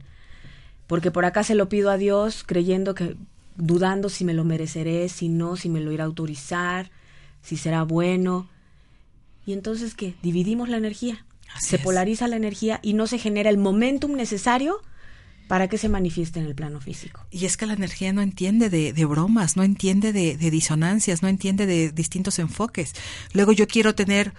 [0.87, 3.15] Porque por acá se lo pido a Dios creyendo que,
[3.55, 6.91] dudando si me lo mereceré, si no, si me lo irá a autorizar,
[7.41, 8.49] si será bueno.
[9.45, 10.15] Y entonces, ¿qué?
[10.23, 11.25] Dividimos la energía.
[11.53, 11.81] Así se es.
[11.83, 14.81] polariza la energía y no se genera el momentum necesario
[15.47, 17.25] para que se manifieste en el plano físico.
[17.29, 21.21] Y es que la energía no entiende de, de bromas, no entiende de, de disonancias,
[21.21, 22.93] no entiende de distintos enfoques.
[23.33, 24.33] Luego yo quiero tener,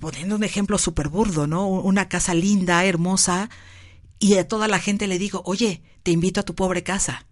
[0.00, 1.68] poniendo un ejemplo súper burdo, ¿no?
[1.68, 3.48] Una casa linda, hermosa,
[4.18, 7.26] y a toda la gente le digo, oye, te invito a tu pobre casa.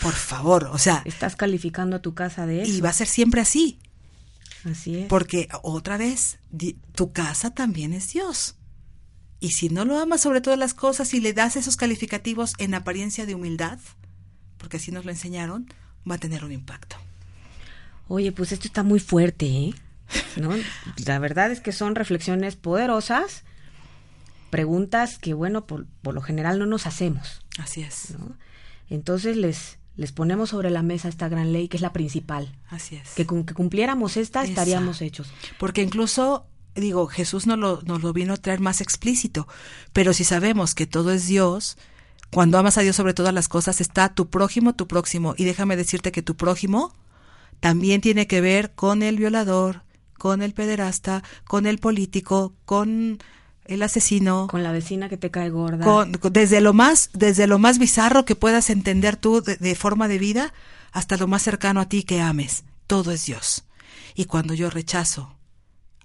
[0.00, 2.72] Por favor, o sea, Estás calificando a tu casa de eso.
[2.72, 3.78] y va a ser siempre así.
[4.64, 5.06] Así es.
[5.08, 6.38] Porque otra vez,
[6.94, 8.56] tu casa también es Dios.
[9.40, 12.74] Y si no lo amas sobre todas las cosas y le das esos calificativos en
[12.74, 13.78] apariencia de humildad,
[14.58, 15.72] porque así nos lo enseñaron,
[16.08, 16.96] va a tener un impacto.
[18.08, 19.74] Oye, pues esto está muy fuerte, ¿eh?
[20.36, 20.50] ¿No?
[21.06, 23.44] La verdad es que son reflexiones poderosas,
[24.50, 28.36] preguntas que, bueno, por, por lo general no nos hacemos, Así es, ¿no?
[28.88, 32.52] Entonces les, les ponemos sobre la mesa esta gran ley que es la principal.
[32.68, 33.10] así es.
[33.14, 34.50] Que con que cumpliéramos esta Esa.
[34.50, 35.30] estaríamos hechos.
[35.58, 39.46] Porque incluso, digo, Jesús nos lo, nos lo vino a traer más explícito,
[39.92, 41.76] pero si sabemos que todo es Dios,
[42.30, 45.34] cuando amas a Dios sobre todas las cosas, está tu prójimo, tu próximo.
[45.36, 46.94] Y déjame decirte que tu prójimo
[47.58, 49.82] también tiene que ver con el violador,
[50.18, 53.18] con el pederasta, con el político, con
[53.64, 55.84] el asesino, Con la vecina que te cae gorda.
[55.84, 60.08] con- desde lo más desde lo más bizarro que puedas entender tú de, de forma
[60.08, 60.52] de vida
[60.92, 63.64] hasta lo más cercano a ti que ames todo es Dios
[64.16, 65.36] y cuando yo rechazo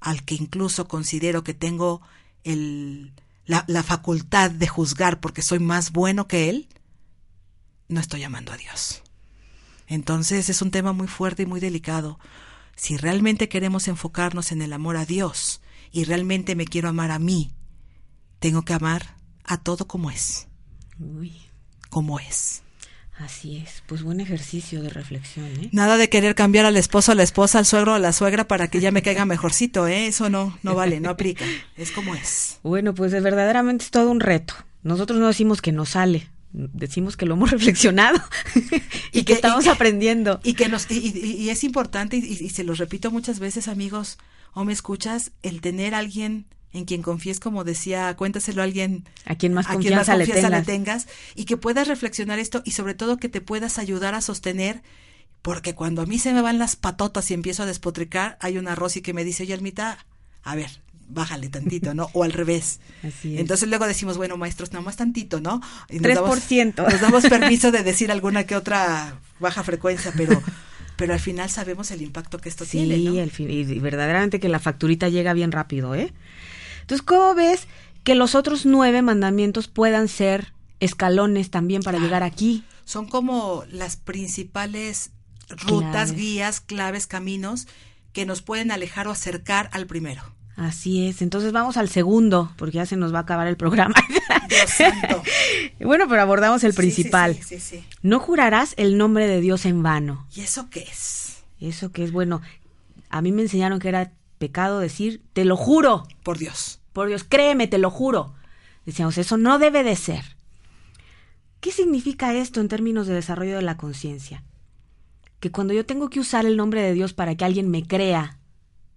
[0.05, 2.01] al que incluso considero que tengo
[2.43, 3.13] el
[3.45, 6.67] la, la facultad de juzgar porque soy más bueno que él
[7.87, 9.03] no estoy amando a Dios.
[9.87, 12.19] Entonces es un tema muy fuerte y muy delicado.
[12.75, 17.19] Si realmente queremos enfocarnos en el amor a Dios y realmente me quiero amar a
[17.19, 17.51] mí
[18.39, 20.47] tengo que amar a todo como es,
[20.99, 21.33] Uy,
[21.89, 22.61] como es.
[23.19, 23.83] Así es.
[23.87, 25.69] Pues buen ejercicio de reflexión, ¿eh?
[25.71, 28.67] Nada de querer cambiar al esposo, a la esposa, al suegro, a la suegra para
[28.67, 30.07] que ya me caiga mejorcito, ¿eh?
[30.07, 31.45] Eso no, no vale, no aplica.
[31.77, 32.59] Es como es.
[32.63, 34.53] Bueno, pues es verdaderamente es todo un reto.
[34.83, 38.19] Nosotros no decimos que nos sale, decimos que lo hemos reflexionado
[38.55, 38.59] y,
[39.19, 40.39] Y que, que- estamos y- aprendiendo.
[40.43, 43.67] Y que nos, y, y- y es importante, y, y se los repito muchas veces,
[43.67, 44.17] amigos,
[44.53, 46.45] o me escuchas, el tener a alguien
[46.75, 50.17] en quien confíes, como decía, cuéntaselo a alguien A quien más a quien más confianza
[50.17, 51.05] le confianza tengas.
[51.05, 54.81] tengas, y que puedas reflexionar esto y sobre todo que te puedas ayudar a sostener,
[55.41, 58.75] porque cuando a mí se me van las patotas y empiezo a despotricar, hay una
[58.75, 60.05] Rosy que me dice, oye, Almita,
[60.43, 60.69] a ver,
[61.07, 62.09] bájale tantito, ¿no?
[62.13, 62.79] O al revés.
[63.03, 63.39] Así es.
[63.41, 65.61] Entonces luego decimos, bueno, maestros, nada más tantito, ¿no?
[65.89, 66.91] Y nos damos- 3%.
[66.91, 70.41] Nos damos permiso de decir alguna que otra baja frecuencia, pero,
[70.95, 73.13] pero al final sabemos el impacto que esto Sí, tiene, ¿no?
[73.13, 76.11] y verdaderamente que la facturita llega bien rápido, ¿eh?
[76.85, 77.67] Entonces, ¿cómo ves
[78.03, 82.63] que los otros nueve mandamientos puedan ser escalones también para llegar aquí?
[82.83, 85.09] Son como las principales
[85.49, 86.15] rutas, Claves.
[86.15, 87.67] guías, claves, caminos
[88.13, 90.21] que nos pueden alejar o acercar al primero.
[90.55, 91.23] Así es.
[91.23, 93.95] Entonces vamos al segundo, porque ya se nos va a acabar el programa.
[94.49, 95.23] Dios santo.
[95.81, 97.33] bueno, pero abordamos el principal.
[97.35, 97.85] Sí, sí, sí, sí.
[98.03, 100.27] No jurarás el nombre de Dios en vano.
[100.35, 101.37] ¿Y eso qué es?
[101.59, 102.41] Eso que es bueno.
[103.09, 106.03] A mí me enseñaron que era pecado decir, te lo juro.
[106.23, 106.79] Por Dios.
[106.93, 108.33] Por Dios, créeme, te lo juro.
[108.85, 110.23] Decíamos, eso no debe de ser.
[111.59, 114.43] ¿Qué significa esto en términos de desarrollo de la conciencia?
[115.39, 118.37] Que cuando yo tengo que usar el nombre de Dios para que alguien me crea,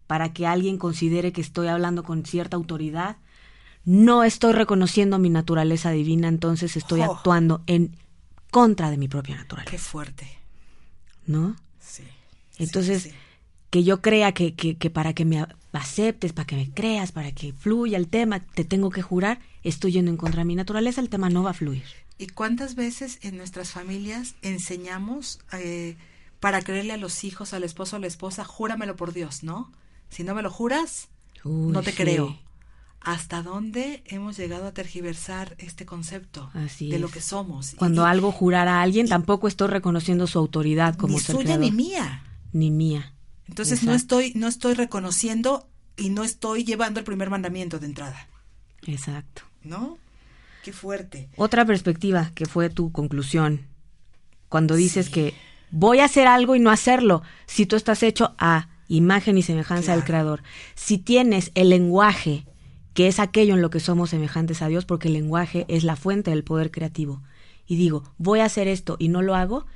[0.06, 3.16] para que alguien considere que estoy hablando con cierta autoridad,
[3.84, 7.14] no estoy reconociendo mi naturaleza divina, entonces estoy Oh.
[7.14, 7.96] actuando en
[8.50, 10.38] contra de mi propia naturaleza, Qué fuerte.
[11.26, 11.56] ¿no?
[11.80, 12.04] Sí.
[12.58, 13.16] Entonces, sí, sí.
[13.70, 17.32] Que yo crea que, que, que para que me aceptes, para que me creas, para
[17.32, 21.00] que fluya el tema, te tengo que jurar, estoy yendo en contra de mi naturaleza,
[21.00, 21.84] el tema no va a fluir.
[22.18, 25.96] ¿Y cuántas veces en nuestras familias enseñamos eh,
[26.40, 29.70] para creerle a los hijos, al esposo, a la esposa, júramelo por Dios, ¿no?
[30.08, 31.08] Si no me lo juras,
[31.44, 31.96] Uy, no te sí.
[31.98, 32.38] creo.
[33.00, 37.00] ¿Hasta dónde hemos llegado a tergiversar este concepto Así de es.
[37.00, 37.74] lo que somos?
[37.78, 41.56] Cuando Y- algo jurar a alguien, tampoco estoy reconociendo su autoridad como ni ser suya
[41.56, 42.24] ni mía.
[42.52, 43.14] Ni mía.
[43.48, 48.28] Entonces no estoy, no estoy reconociendo y no estoy llevando el primer mandamiento de entrada,
[48.86, 49.42] Exacto.
[49.62, 49.98] ¿no?
[50.62, 51.28] Qué fuerte.
[51.36, 53.66] Otra perspectiva que fue tu conclusión,
[54.48, 55.34] cuando dices que
[55.70, 59.92] voy a hacer algo y no hacerlo, si tú estás hecho a imagen y semejanza
[59.92, 60.06] del Claro.
[60.06, 60.42] Creador,
[60.74, 62.46] si tienes el lenguaje,
[62.94, 65.96] que es aquello en lo que somos semejantes a Dios, porque el lenguaje es la
[65.96, 67.22] fuente del poder creativo,
[67.66, 69.66] y digo, voy a hacer esto y no lo hago,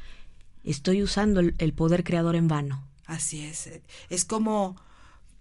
[0.65, 2.87] estoy usando el, el poder creador en vano.
[3.13, 3.69] Así es.
[4.09, 4.77] Es como,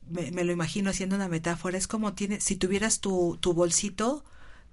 [0.10, 4.26] me, lo imagino haciendo una metáfora, es como tiene, si tuvieras tu, tu bolsito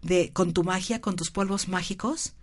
[0.03, 2.35] de, con tu magia, con tus polvos mágicos,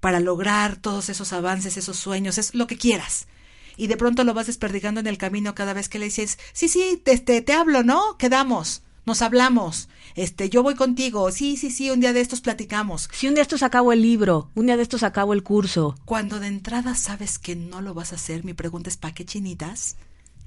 [0.00, 3.28] para lograr todos esos avances, esos sueños, es lo que quieras.
[3.76, 6.68] Y de pronto lo vas desperdigando en el camino cada vez que le dices, sí,
[6.68, 8.18] sí, te, te, te hablo, ¿no?
[8.18, 8.82] Quedamos.
[9.04, 13.08] nos hablamos, este, yo voy contigo, sí, sí, sí, un día de estos platicamos.
[13.12, 15.94] Si un día estos acabo el libro, un día de estos acabo el curso.
[16.06, 19.26] Cuando de entrada sabes que no lo vas a hacer, mi pregunta es, ¿para qué
[19.26, 19.96] chinitas?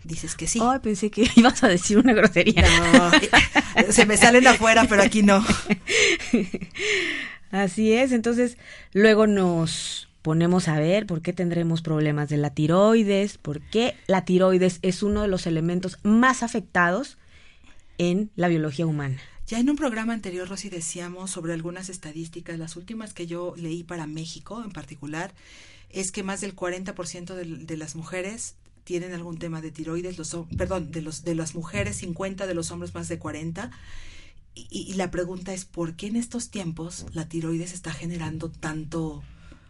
[0.04, 0.60] Dices que sí.
[0.62, 2.64] Ay, pensé que ibas a decir una grosería.
[2.94, 3.12] No,
[3.92, 5.46] se me salen afuera, pero aquí no.
[7.52, 8.58] Así es, entonces
[8.94, 14.26] luego nos ponemos a ver por qué tendremos problemas de la tiroides, por qué la
[14.26, 17.20] tiroides es uno de los elementos más afectados
[18.00, 19.18] en la biología humana.
[19.50, 23.82] Ya en un programa anterior, Rosy, decíamos sobre algunas estadísticas, las últimas que yo leí
[23.84, 25.34] para México en particular,
[25.90, 30.38] es que más del 40% de, de las mujeres tienen algún tema de tiroides, los,
[30.56, 33.72] perdón, de, los, de las mujeres 50, de los hombres más de 40.
[34.54, 39.24] Y, y la pregunta es, ¿por qué en estos tiempos la tiroides está generando tanto...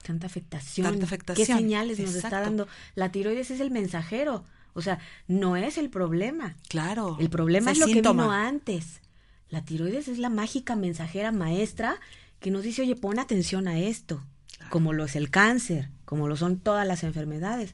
[0.03, 0.87] Tanta afectación.
[0.87, 2.67] Tanta afectación, ¿Qué señales nos está dando?
[2.95, 4.43] La tiroides es el mensajero.
[4.73, 6.57] O sea, no es el problema.
[6.67, 7.15] Claro.
[7.17, 8.99] El problema es es lo que vino antes.
[9.49, 11.99] La tiroides es la mágica mensajera maestra
[12.39, 14.23] que nos dice, oye, pon atención a esto,
[14.69, 17.73] como lo es el cáncer, como lo son todas las enfermedades.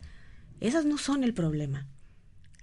[0.61, 1.85] Esas no son el problema.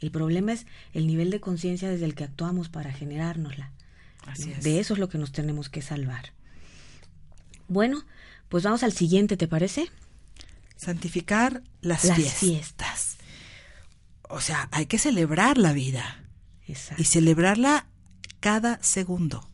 [0.00, 3.70] El problema es el nivel de conciencia desde el que actuamos para generárnosla.
[4.26, 4.62] Así es.
[4.64, 6.32] De eso es lo que nos tenemos que salvar.
[7.68, 8.04] Bueno,
[8.48, 9.90] pues vamos al siguiente, ¿te parece?
[10.76, 12.38] Santificar las, Las fiestas.
[12.40, 13.16] fiestas.
[14.28, 16.24] O sea, hay que celebrar la vida
[16.66, 17.00] Exacto.
[17.00, 17.86] y celebrarla
[18.42, 19.48] cada segundo.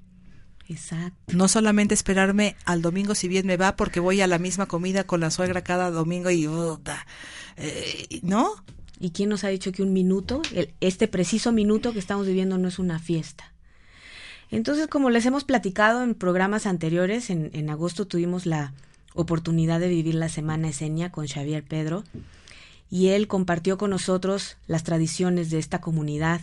[0.69, 1.37] Exacto.
[1.37, 5.05] No solamente esperarme al domingo si bien me va porque voy a la misma comida
[5.05, 7.07] con la suegra cada domingo y puta,
[7.57, 8.51] eh, ¿no?
[9.01, 12.59] ¿Y quién nos ha dicho que un minuto, el- este preciso minuto que estamos viviendo
[12.59, 13.53] no es una fiesta?
[14.51, 18.73] Entonces, como les hemos platicado en programas anteriores, en, en agosto tuvimos la
[19.15, 22.05] oportunidad de vivir la Semana Esenia con Xavier Pedro
[22.91, 26.41] y él compartió con nosotros las tradiciones de esta comunidad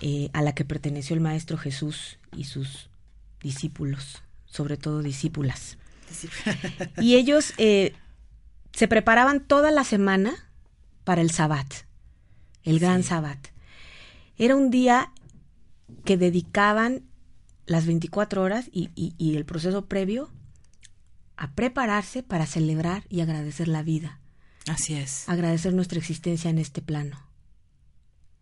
[0.00, 2.88] eh, a la que perteneció el Maestro Jesús y sus
[3.42, 5.78] discípulos, sobre todo discípulas.
[7.00, 7.94] Y ellos eh,
[8.72, 10.34] se preparaban toda la semana
[11.04, 11.72] para el Sabbat,
[12.64, 13.48] el gran Sabbat.
[14.36, 15.12] Era un día
[16.04, 17.02] que dedicaban
[17.66, 20.30] las 24 horas y, y- y el proceso previo
[21.36, 24.18] a prepararse para celebrar y agradecer la vida,
[24.68, 25.28] Así es.
[25.28, 27.18] agradecer nuestra existencia en este plano.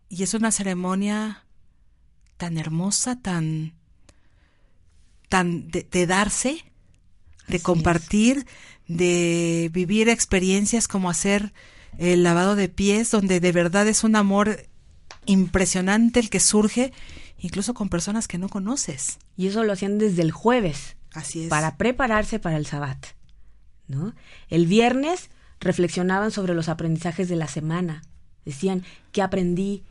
[0.09, 1.45] Y es una ceremonia
[2.39, 3.73] tan hermosa, tan,
[5.27, 6.63] tan de, de darse,
[7.47, 8.47] de Así compartir,
[8.87, 11.53] de vivir experiencias como hacer
[11.97, 14.67] el lavado de pies, donde de verdad es un amor
[15.25, 16.93] impresionante el que surge,
[17.37, 19.19] incluso con personas que no conoces.
[19.35, 21.49] Y eso lo hacían desde el jueves, Así es.
[21.49, 23.05] para prepararse para el Sabbat.
[23.87, 24.15] ¿no?
[24.47, 28.01] El viernes reflexionaban sobre los aprendizajes de la semana.
[28.45, 29.83] Decían, ¿qué aprendí?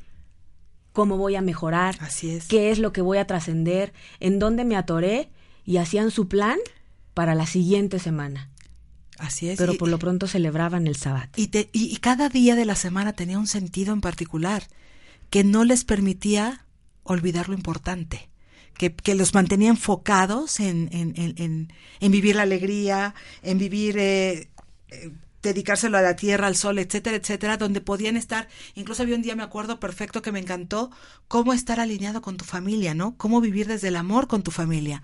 [0.98, 1.96] ¿Cómo voy a mejorar?
[2.00, 2.48] Así es.
[2.48, 3.92] ¿Qué es lo que voy a trascender?
[4.18, 5.28] ¿En dónde me atoré?
[5.64, 6.58] Y hacían su plan
[7.14, 8.50] para la siguiente semana.
[9.16, 9.58] Así es.
[9.58, 11.38] Pero Y- por lo pronto celebraban el Sabbat.
[11.38, 14.64] Y, te- y- y cada día de la semana tenía un sentido en particular
[15.30, 16.64] que no les permitía
[17.04, 18.28] olvidar lo importante,
[18.76, 23.98] que, que los mantenía enfocados en, en, en- en- en vivir la alegría, en vivir,
[23.98, 24.48] eh,
[24.90, 29.22] eh, dedicárselo a la tierra, al sol, etcétera, etcétera, donde podían estar, incluso había un
[29.22, 30.90] día, me acuerdo perfecto, que me encantó,
[31.28, 33.16] cómo estar alineado con tu familia, ¿no?
[33.16, 35.02] Cómo vivir desde el amor con tu familia,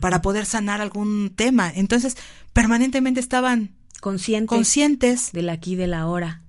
[0.00, 1.72] para poder sanar algún tema.
[1.74, 2.16] Entonces,
[2.52, 6.42] permanentemente estaban Conscientes conscientes del aquí y del ahora.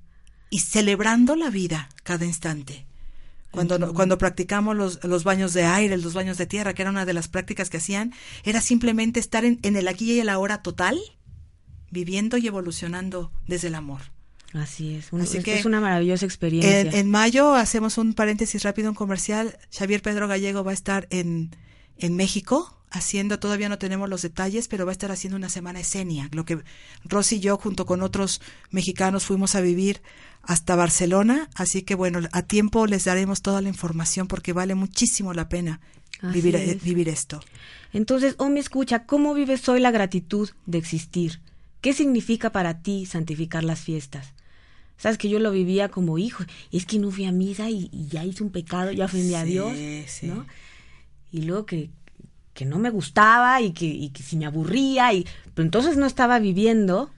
[0.51, 2.85] y celebrando la vida cada instante.
[3.51, 7.05] Cuando, cuando practicamos los, los baños de aire, los baños de tierra, que era una
[7.05, 8.13] de las prácticas que hacían,
[8.43, 10.99] era simplemente estar en, en el aquí y el ahora total,
[11.91, 14.01] viviendo y evolucionando desde el amor.
[14.53, 15.13] Así es.
[15.13, 16.81] un- Así es, que es una maravillosa experiencia.
[16.81, 19.57] En, en mayo hacemos un paréntesis rápido, un comercial.
[19.71, 21.51] Xavier Pedro Gallego va a estar en,
[21.97, 25.79] en México haciendo, todavía no tenemos los detalles, pero va a estar haciendo una semana
[25.79, 26.57] escenia, lo que
[27.03, 30.01] Rosy y yo junto con otros mexicanos fuimos a vivir
[30.41, 35.35] hasta Barcelona, así que bueno, a tiempo les daremos toda la información porque vale muchísimo
[35.35, 35.81] la pena
[36.33, 36.81] vivir, es.
[36.81, 37.41] vivir esto.
[37.93, 41.41] Entonces, oh, me escucha, ¿cómo vives hoy la gratitud de existir?
[41.81, 44.33] ¿Qué significa para ti santificar las fiestas?
[44.97, 48.07] Sabes que yo lo vivía como hijo, es que no fui a misa y, y
[48.07, 49.77] ya hice un pecado, ya ofendí a Dios,
[50.07, 50.27] sí.
[50.27, 50.45] ¿no?
[51.31, 51.89] Y luego que,
[52.53, 56.05] que no me gustaba y que, y que si me aburría, y pero entonces no
[56.05, 57.11] estaba viviendo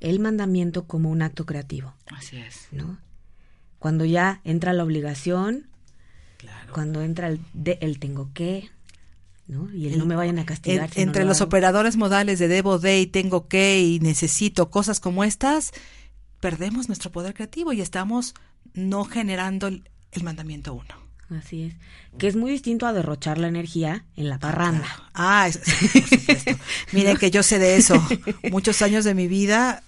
[0.00, 2.66] el mandamiento como un acto creativo, Así es.
[2.72, 2.98] ¿no?
[3.78, 5.66] Cuando ya entra la obligación,
[6.38, 6.72] Claro.
[6.72, 8.68] cuando entra el, de- el tengo que,
[9.50, 9.70] ¿no?
[9.72, 10.86] Y el, no me vayan a castigar.
[10.86, 11.46] En- si no entre lo los hago.
[11.48, 15.72] operadores modales de debo de y tengo que y necesito cosas como estas,
[16.40, 18.34] perdemos nuestro poder creativo y estamos
[18.74, 20.94] no generando el, el mandamiento uno.
[21.38, 21.74] Así es.
[22.18, 24.84] Que es muy distinto a derrochar la energía en la parranda.
[25.14, 26.50] Ah, eso- sí, por supuesto.
[26.92, 27.94] Miren que yo sé de eso.
[28.50, 29.82] Muchos años de mi vida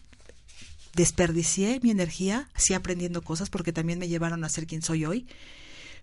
[0.95, 5.27] desperdicié mi energía, sí aprendiendo cosas porque también me llevaron a ser quien soy hoy.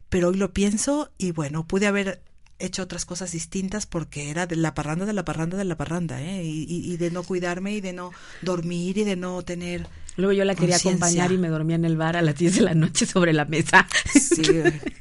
[0.09, 2.21] Pero hoy lo pienso y bueno, pude haber
[2.59, 6.21] hecho otras cosas distintas porque era de la parranda, de la parranda, de la parranda,
[6.21, 6.43] ¿eh?
[6.43, 9.87] Y, y- y de no cuidarme y de no dormir y de no tener...
[10.17, 12.61] Luego yo la quería acompañar y me dormía en el bar a las 10 de
[12.61, 13.87] la noche sobre la mesa.
[14.13, 14.43] Sí,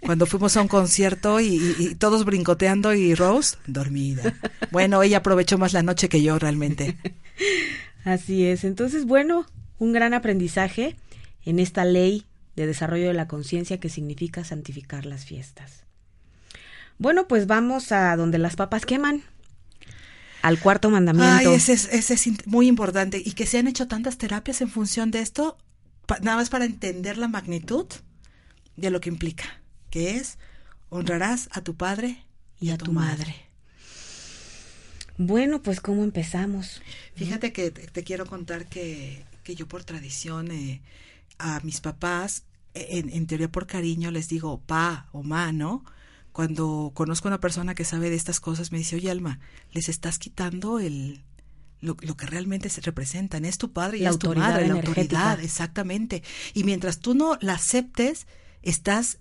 [0.00, 4.34] cuando fuimos a un concierto y, y- y todos brincoteando y Rose dormida.
[4.70, 6.96] Bueno, ella aprovechó más la noche que yo realmente.
[8.04, 8.62] Así es.
[8.64, 9.46] Entonces, bueno,
[9.78, 10.96] un gran aprendizaje
[11.44, 15.84] en esta ley de desarrollo de la conciencia que significa santificar las fiestas.
[16.99, 19.22] Bueno, pues vamos a donde las papas queman.
[20.42, 21.53] Al cuarto Ay, mandamiento.
[21.53, 23.20] ese es, ese es muy importante.
[23.24, 25.59] Y que se han hecho tantas terapias en función de esto,
[26.07, 27.86] pa- nada más para entender la magnitud
[28.76, 30.38] de lo que implica, que es
[30.90, 32.24] honrarás a tu padre
[32.61, 33.34] y, a, tu madre.
[35.16, 36.80] Bueno, pues ¿cómo empezamos?
[37.16, 40.80] Fíjate que te, te quiero contar que, que yo por tradición eh,
[41.38, 42.44] a mis papás,
[42.74, 45.84] eh, en, en teoría por cariño, les digo pa o ma, ¿no?
[46.39, 49.41] Cuando conozco a una persona que sabe de estas cosas, me dice, oye Alma,
[49.72, 51.24] les estás quitando el
[51.80, 53.45] lo, lo que realmente se representan.
[53.45, 56.22] Es tu padre y La es tu madre, la autoridad, exactamente.
[56.55, 58.28] Y mientras tú no la aceptes,
[58.62, 59.18] estás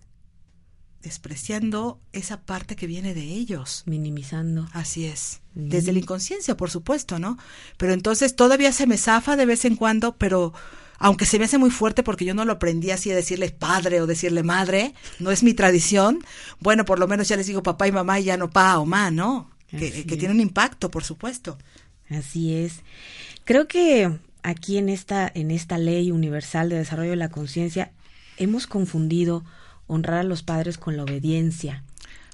[1.01, 3.81] despreciando esa parte que viene de ellos.
[3.87, 4.67] Minimizando.
[4.71, 5.41] Así es.
[5.55, 5.69] Mm.
[5.69, 7.39] Desde la inconsciencia, por supuesto, ¿no?
[7.77, 10.53] Pero entonces todavía se me zafa de vez en cuando, pero
[10.99, 14.01] aunque se me hace muy fuerte porque yo no lo aprendí así a decirle padre
[14.01, 16.19] o decirle madre, no es mi tradición,
[16.59, 18.85] bueno, por lo menos ya les digo papá y mamá y ya no pa o
[18.85, 19.49] ma, ¿no?
[19.75, 20.19] Que, Así que es.
[20.19, 21.57] tiene un impacto, por supuesto.
[22.09, 22.81] Así es.
[23.43, 27.91] Creo que aquí en esta, en esta ley universal de desarrollo de la conciencia
[28.37, 29.43] hemos confundido
[29.87, 31.83] honrar a los padres con la obediencia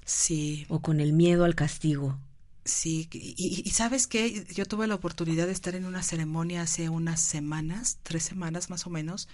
[0.05, 2.17] Sí, o con el miedo al castigo.
[2.65, 3.09] Sí.
[3.13, 7.97] Y, sabes qué, yo tuve la oportunidad de estar en una ceremonia hace unas semanas,
[8.03, 9.27] tres semanas más o menos,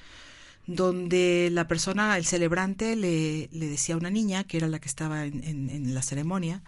[0.67, 4.89] donde la persona, el celebrante, le, le decía a una niña, que era la que
[4.89, 6.63] estaba en, en- en la ceremonia,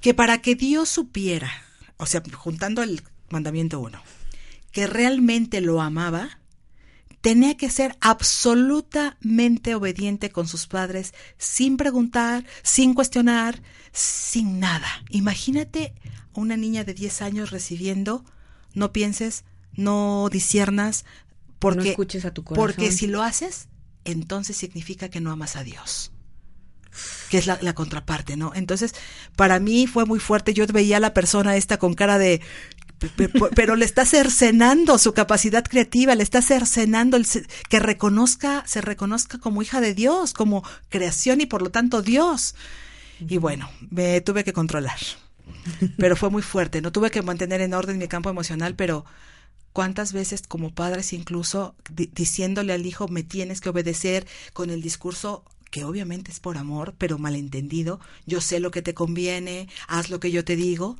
[0.00, 1.50] que para que Dios supiera,
[1.96, 4.02] o sea, juntando el mandamiento uno,
[4.72, 6.38] que realmente lo amaba,
[7.20, 13.62] tenía que ser absolutamente obediente con sus padres, sin preguntar, sin cuestionar,
[13.92, 14.88] sin nada.
[15.10, 15.94] Imagínate
[16.34, 18.24] a una niña de 10 años recibiendo,
[18.74, 21.04] no pienses, no disiernas,
[21.58, 22.66] porque, no escuches a tu corazón.
[22.74, 23.68] porque si lo haces,
[24.04, 26.10] entonces significa que no amas a Dios
[27.30, 28.52] que es la, la contraparte, ¿no?
[28.54, 28.94] Entonces,
[29.34, 30.52] para mí fue muy fuerte.
[30.52, 32.42] Yo veía a la persona esta con cara de,
[32.98, 37.26] pe- pe- pero le está cercenando su capacidad creativa, le está cercenando el,
[37.70, 42.54] que reconozca, se reconozca como hija de Dios, como creación y por lo tanto Dios.
[43.28, 44.98] Y bueno, me tuve que controlar.
[45.98, 49.04] Pero fue muy fuerte, no tuve que mantener en orden mi campo emocional, pero
[49.72, 54.82] cuántas veces como padres incluso di- diciéndole al hijo me tienes que obedecer con el
[54.82, 60.10] discurso que obviamente es por amor, pero malentendido, yo sé lo que te conviene, haz
[60.10, 60.96] lo que yo te digo.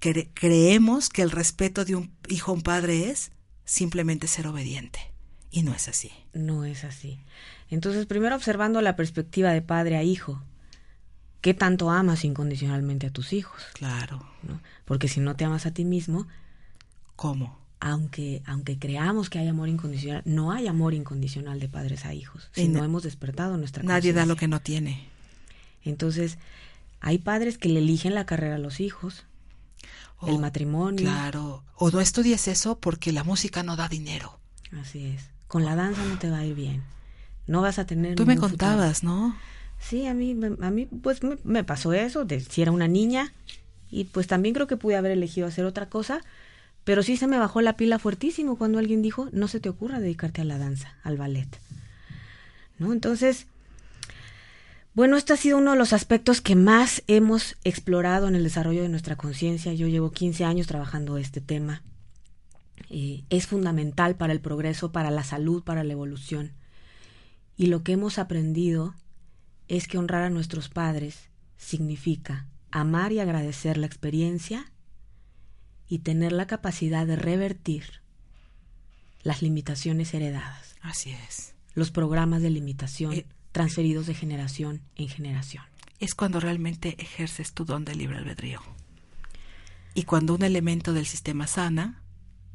[0.00, 3.32] Cre- creemos que el respeto de un hijo a un padre es
[3.64, 5.00] simplemente ser obediente.
[5.50, 6.10] Y no es así.
[6.32, 7.20] No es así.
[7.70, 10.42] Entonces, primero observando la perspectiva de padre a hijo.
[11.44, 13.60] ¿Qué tanto amas incondicionalmente a tus hijos?
[13.74, 14.26] Claro.
[14.44, 14.60] ¿no?
[14.86, 16.26] Porque si no te amas a ti mismo,
[17.16, 17.58] ¿Cómo?
[17.80, 22.48] aunque, aunque creamos que hay amor incondicional, no hay amor incondicional de padres a hijos.
[22.52, 25.06] Si no hemos despertado nuestra Nadie da lo que no tiene.
[25.82, 26.38] Entonces,
[27.00, 29.26] hay padres que le eligen la carrera a los hijos,
[30.26, 31.04] el matrimonio.
[31.04, 31.62] Claro.
[31.76, 34.38] O no estudies eso porque la música no da dinero.
[34.80, 35.28] Así es.
[35.46, 36.82] Con la danza no te va a ir bien.
[37.46, 38.14] No vas a tener.
[38.14, 38.48] Tú me futuro.
[38.48, 39.36] contabas, ¿no?
[39.88, 43.34] Sí, a mí, a mí pues me, me pasó eso, de si era una niña
[43.90, 46.22] y pues también creo que pude haber elegido hacer otra cosa,
[46.84, 50.00] pero sí se me bajó la pila fuertísimo cuando alguien dijo, no se te ocurra
[50.00, 51.48] dedicarte a la danza, al ballet.
[52.78, 52.94] ¿No?
[52.94, 53.46] Entonces,
[54.94, 58.82] bueno, este ha sido uno de los aspectos que más hemos explorado en el desarrollo
[58.82, 59.74] de nuestra conciencia.
[59.74, 61.82] Yo llevo 15 años trabajando este tema.
[62.88, 66.52] Eh, es fundamental para el progreso, para la salud, para la evolución.
[67.56, 68.94] Y lo que hemos aprendido
[69.68, 74.70] es que honrar a nuestros padres significa amar y agradecer la experiencia
[75.88, 78.02] y tener la capacidad de revertir
[79.22, 81.54] las limitaciones heredadas, Así es.
[81.74, 85.64] los programas de limitación Eh, transferidos de generación en generación.
[86.00, 88.60] Es cuando realmente ejerces tu don de libre albedrío.
[89.94, 92.02] Y cuando un elemento del sistema sana,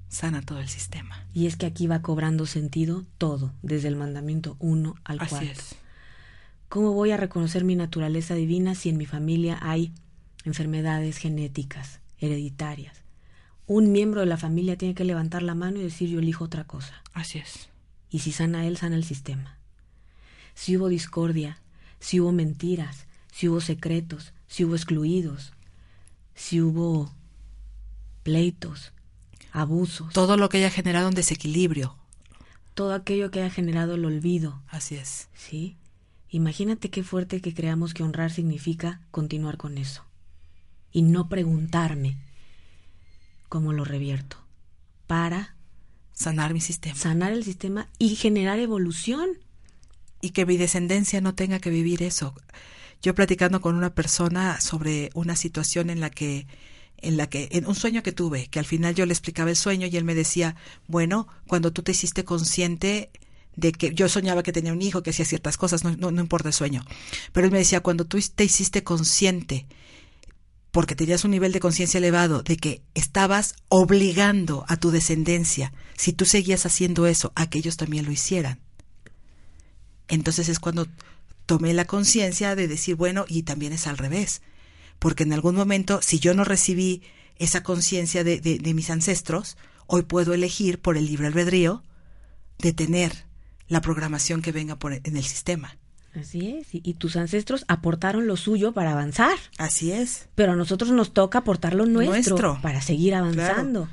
[0.10, 1.26] sana todo el sistema.
[1.34, 5.50] Y es que aquí va cobrando sentido todo, desde el mandamiento 1 al Así 4.
[5.52, 5.76] es.
[6.70, 9.92] ¿Cómo voy a reconocer mi naturaleza divina si en mi familia hay
[10.46, 13.02] enfermedades genéticas, hereditarias?
[13.66, 16.66] Un miembro de la familia tiene que levantar la mano y decir yo elijo otra
[16.66, 17.02] cosa.
[17.14, 17.70] Así es.
[18.12, 19.58] Y si sana él, sana el sistema.
[20.54, 21.60] Si hubo discordia,
[22.00, 25.54] si hubo mentiras, si hubo secretos, si hubo excluidos,
[26.36, 27.12] si hubo
[28.24, 28.94] pleitos,
[29.52, 31.96] abusos, Todo lo que haya generado un desequilibrio.
[32.76, 35.30] todo aquello que haya generado el olvido, Así es.
[35.34, 35.76] ¿sí?
[36.30, 40.06] Imagínate qué fuerte que creamos que honrar significa continuar con eso
[40.92, 42.18] y no preguntarme
[43.48, 44.38] cómo lo revierto
[45.08, 45.56] para
[46.14, 46.96] Sanar mi sistema.
[46.96, 49.30] sanar el sistema y generar evolución.
[50.22, 52.36] y que mi descendencia no tenga que vivir eso.
[53.02, 56.46] Yo platicando con una persona sobre una situación en la que
[56.98, 59.56] en la que en un sueño que tuve, que al final yo le explicaba el
[59.56, 60.58] sueño y él me decía,
[60.88, 63.10] "Bueno, cuando tú te hiciste consciente
[63.60, 66.22] de que yo soñaba que tenía un hijo, que hacía ciertas cosas, no, no, no
[66.22, 66.84] importa el sueño.
[67.32, 69.68] Pero él me decía, cuando tú te hiciste consciente
[70.72, 76.14] porque tenías un nivel de conciencia elevado, de que estabas obligando a tu descendencia, si
[76.14, 78.60] tú seguías haciendo eso, a que ellos también lo hicieran.
[80.08, 80.88] Entonces es cuando
[81.46, 84.42] tomé la conciencia de decir, bueno, y también es al revés,
[85.00, 87.02] porque en algún momento, si yo no recibí
[87.38, 89.58] esa conciencia de, de, de mis ancestros,
[89.88, 91.84] hoy puedo elegir por el libre albedrío
[92.60, 93.29] de tener
[93.70, 95.78] la programación que venga por en el sistema.
[96.20, 99.38] Así es, y, y tus ancestros aportaron lo suyo para avanzar.
[99.58, 100.28] Así es.
[100.36, 102.60] Pero a nosotros nos toca aportar lo nuestro, Nuestro.
[102.62, 103.88] para seguir avanzando.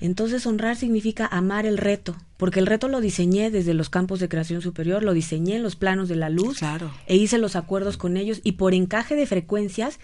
[0.00, 4.28] Entonces honrar significa amar el reto, porque el reto lo diseñé desde los campos de
[4.28, 6.90] creación superior, lo diseñé en los planos de la luz Claro.
[7.06, 10.00] e hice los acuerdos con ellos y por encaje de frecuencias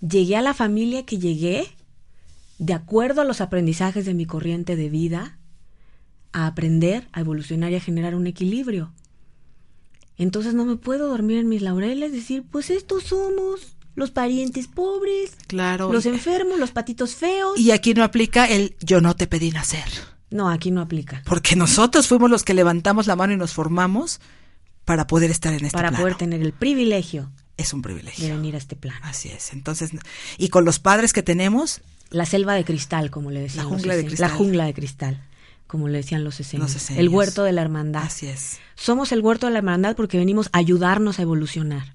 [0.00, 1.66] llegué a la familia que llegué
[2.58, 5.36] de acuerdo a los aprendizajes de mi corriente de vida
[6.32, 8.92] a aprender, a evolucionar y a generar un equilibrio.
[10.18, 15.36] Entonces no me puedo dormir en mis laureles, decir, pues estos somos los parientes pobres,
[15.48, 15.92] Claro.
[15.92, 17.58] los enfermos, los patitos feos.
[17.58, 19.84] Y aquí no aplica el yo no te pedí nacer.
[20.30, 21.22] No, aquí no aplica.
[21.26, 24.20] Porque nosotros fuimos los que levantamos la mano y nos formamos
[24.84, 26.02] para poder estar en este para plano.
[26.02, 28.34] poder tener el privilegio Es un de privilegio.
[28.34, 29.00] venir a este plano.
[29.02, 29.52] Así es.
[29.52, 29.90] Entonces,
[30.38, 33.94] y con los padres que tenemos, La selva de cristal, como le decían La jungla
[33.96, 34.30] de cristal.
[34.30, 35.22] La jungla de cristal,
[35.72, 36.90] como le decían los esenios.
[36.90, 38.02] El huerto de la hermandad.
[38.02, 38.58] así es.
[38.74, 41.94] Somos el huerto de la hermandad porque venimos a ayudarnos a evolucionar.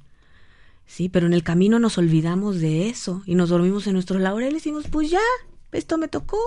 [0.88, 4.54] Sí, pero en el camino nos olvidamos de eso y nos dormimos en nuestros laureles
[4.54, 5.20] y decimos, pues ya,
[5.72, 6.40] esto me tocó,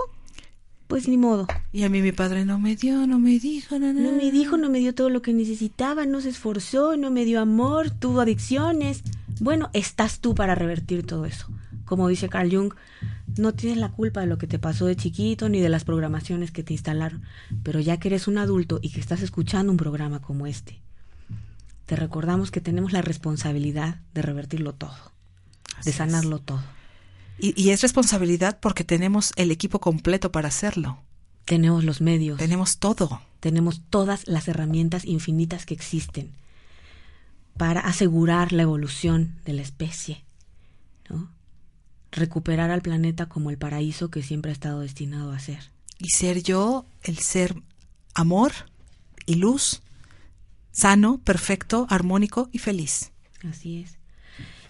[0.88, 1.46] pues ni modo.
[1.72, 4.00] Y a mí mi padre no me dio, no me dijo, no, no.
[4.00, 7.24] No me dijo, no me dio todo lo que necesitaba, no se esforzó, no me
[7.24, 9.04] dio amor, tuvo adicciones.
[9.38, 11.46] Bueno, estás tú para revertir todo eso.
[11.90, 12.72] Como dice Carl Jung,
[13.36, 16.52] no tienes la culpa de lo que te pasó de chiquito ni de las programaciones
[16.52, 17.24] que te instalaron,
[17.64, 20.80] pero ya que eres un adulto y que estás escuchando un programa como este,
[21.86, 24.94] te recordamos que tenemos la responsabilidad de revertirlo todo,
[25.76, 25.96] Así de es.
[25.96, 26.62] sanarlo todo.
[27.40, 31.02] Y, y es responsabilidad porque tenemos el equipo completo para hacerlo.
[31.44, 33.20] Tenemos los medios, Tenemos todo.
[33.40, 36.30] tenemos todas las herramientas infinitas que existen
[37.56, 40.24] para asegurar la evolución de la especie,
[41.08, 41.32] ¿no?
[42.12, 45.70] Recuperar al planeta como el paraíso que siempre ha estado destinado a ser.
[45.98, 47.54] Y ser yo el ser
[48.14, 48.52] amor
[49.26, 49.82] y luz,
[50.72, 53.12] sano, perfecto, armónico y feliz.
[53.48, 53.96] Así es.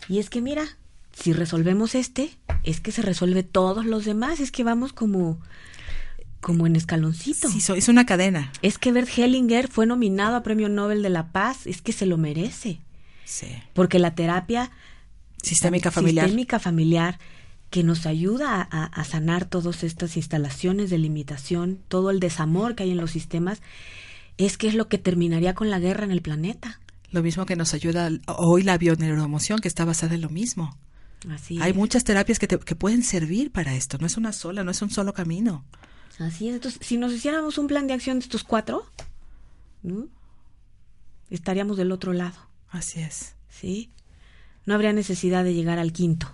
[0.09, 0.65] Y es que mira,
[1.13, 2.31] si resolvemos este,
[2.65, 5.39] es que se resuelve todos los demás, es que vamos como
[6.41, 7.51] como en escaloncito.
[7.51, 8.51] Sí, es una cadena.
[8.63, 12.07] Es que Bert Hellinger fue nominado a Premio Nobel de la Paz, es que se
[12.07, 12.81] lo merece,
[13.27, 13.49] Sí.
[13.75, 14.71] porque la terapia
[15.43, 16.27] Sistémica familiar.
[16.27, 17.19] sistémica familiar
[17.71, 22.83] que nos ayuda a, a sanar todas estas instalaciones de limitación, todo el desamor que
[22.83, 23.63] hay en los sistemas,
[24.39, 26.81] es que es lo que terminaría con la guerra en el planeta.
[27.13, 30.77] Lo mismo que nos ayuda hoy la bioneuroemoción, que está basada en lo mismo.
[31.31, 31.77] Así Hay es.
[31.77, 33.99] muchas terapias que, te- que pueden servir para esto.
[33.99, 35.65] No es una sola, no es un solo camino.
[36.19, 36.55] Así es.
[36.57, 38.85] Entonces, si nos hiciéramos un plan de acción de estos cuatro,
[39.83, 40.07] ¿no?
[41.31, 42.37] estaríamos del otro lado,
[42.71, 43.35] Así es.
[43.49, 43.91] ¿sí?
[44.71, 46.33] No habría necesidad de llegar al quinto,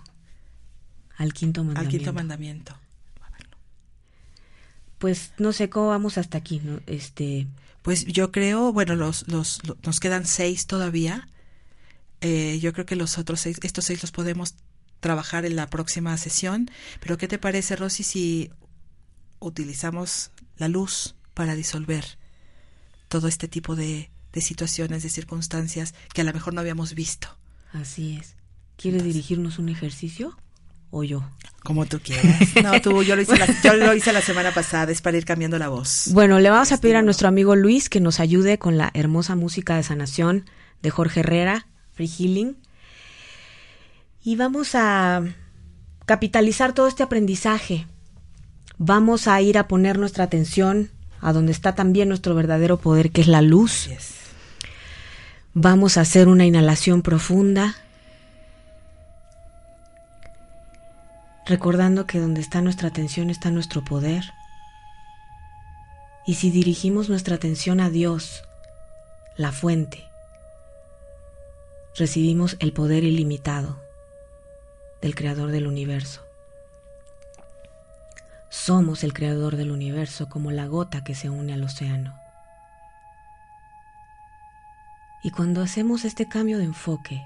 [1.17, 1.97] al quinto Al mandamiento.
[1.97, 2.77] quinto mandamiento.
[4.99, 6.79] Pues no sé cómo vamos hasta aquí, ¿no?
[6.85, 7.47] Este,
[7.81, 11.27] Pues yo creo, bueno, los, los, lo- nos quedan seis todavía.
[12.21, 14.53] Eh, yo creo que los otros seis, estos seis los podemos
[14.99, 16.69] trabajar en la próxima sesión.
[16.99, 18.51] Pero ¿qué te parece, Rosy, si
[19.39, 22.05] utilizamos la luz para disolver
[23.07, 27.35] todo este tipo de, de situaciones, de circunstancias que a lo mejor no habíamos visto?
[27.73, 28.35] Así es.
[28.75, 30.37] ¿Quieres dirigirnos un ejercicio
[30.91, 31.23] o yo?
[31.63, 32.39] Como tú quieras.
[32.63, 35.25] No, tú, yo lo hice la, yo lo hice la semana pasada, es para ir
[35.25, 36.09] cambiando la voz.
[36.13, 39.35] Bueno, le vamos a pedir a nuestro amigo Luis que nos ayude con la hermosa
[39.35, 40.45] música de sanación
[40.81, 42.57] de Jorge Herrera, Free Healing.
[44.23, 45.23] Y vamos a
[46.05, 47.87] capitalizar todo este aprendizaje.
[48.77, 53.21] Vamos a ir a poner nuestra atención a donde está también nuestro verdadero poder, que
[53.21, 53.87] es la luz.
[53.87, 54.26] Yes.
[55.59, 57.75] Vamos a hacer una inhalación profunda,
[61.47, 64.23] recordando que donde está nuestra atención está nuestro poder.
[66.27, 68.43] Y si dirigimos nuestra atención a Dios,
[69.35, 70.07] la fuente,
[71.95, 73.81] recibimos el poder ilimitado
[75.01, 76.21] del Creador del universo.
[78.49, 82.26] Somos el Creador del universo como la gota que se une al océano.
[85.23, 87.25] Y cuando hacemos este cambio de enfoque,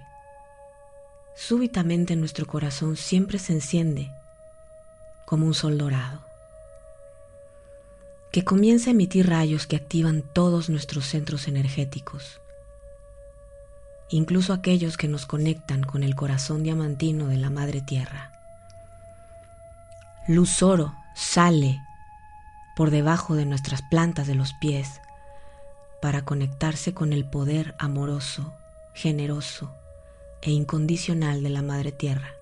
[1.35, 4.11] súbitamente nuestro corazón siempre se enciende
[5.25, 6.25] como un sol dorado,
[8.31, 12.41] que comienza a emitir rayos que activan todos nuestros centros energéticos,
[14.09, 18.31] incluso aquellos que nos conectan con el corazón diamantino de la Madre Tierra.
[20.27, 21.81] Luz oro sale
[22.75, 25.01] por debajo de nuestras plantas de los pies
[26.01, 28.53] para conectarse con el poder amoroso,
[28.93, 29.71] generoso
[30.41, 32.33] e incondicional de la Madre Tierra,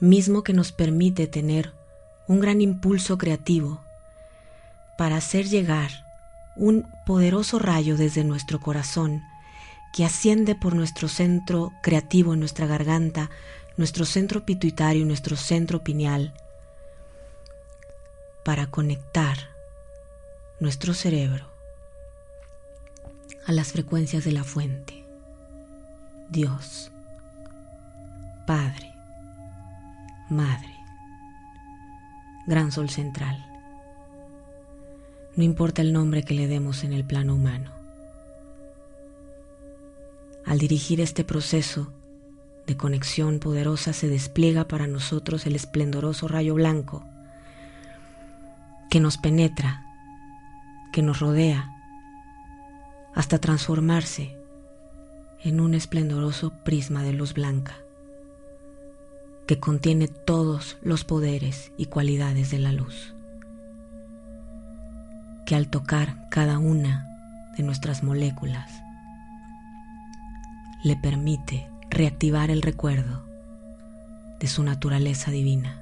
[0.00, 1.72] mismo que nos permite tener
[2.28, 3.82] un gran impulso creativo
[4.96, 5.90] para hacer llegar
[6.54, 9.22] un poderoso rayo desde nuestro corazón
[9.92, 13.30] que asciende por nuestro centro creativo en nuestra garganta,
[13.76, 16.32] nuestro centro pituitario y nuestro centro pineal,
[18.44, 19.50] para conectar
[20.60, 21.51] nuestro cerebro
[23.46, 25.04] a las frecuencias de la fuente.
[26.30, 26.90] Dios,
[28.46, 28.92] Padre,
[30.28, 30.74] Madre,
[32.46, 33.44] Gran Sol Central.
[35.36, 37.70] No importa el nombre que le demos en el plano humano.
[40.44, 41.92] Al dirigir este proceso
[42.66, 47.04] de conexión poderosa se despliega para nosotros el esplendoroso rayo blanco
[48.90, 49.86] que nos penetra,
[50.92, 51.71] que nos rodea,
[53.14, 54.36] hasta transformarse
[55.42, 57.76] en un esplendoroso prisma de luz blanca
[59.46, 63.14] que contiene todos los poderes y cualidades de la luz,
[65.44, 67.08] que al tocar cada una
[67.56, 68.82] de nuestras moléculas
[70.84, 73.26] le permite reactivar el recuerdo
[74.40, 75.81] de su naturaleza divina.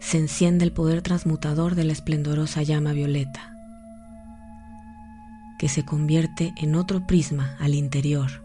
[0.00, 3.54] Se enciende el poder transmutador de la esplendorosa llama violeta,
[5.58, 8.42] que se convierte en otro prisma al interior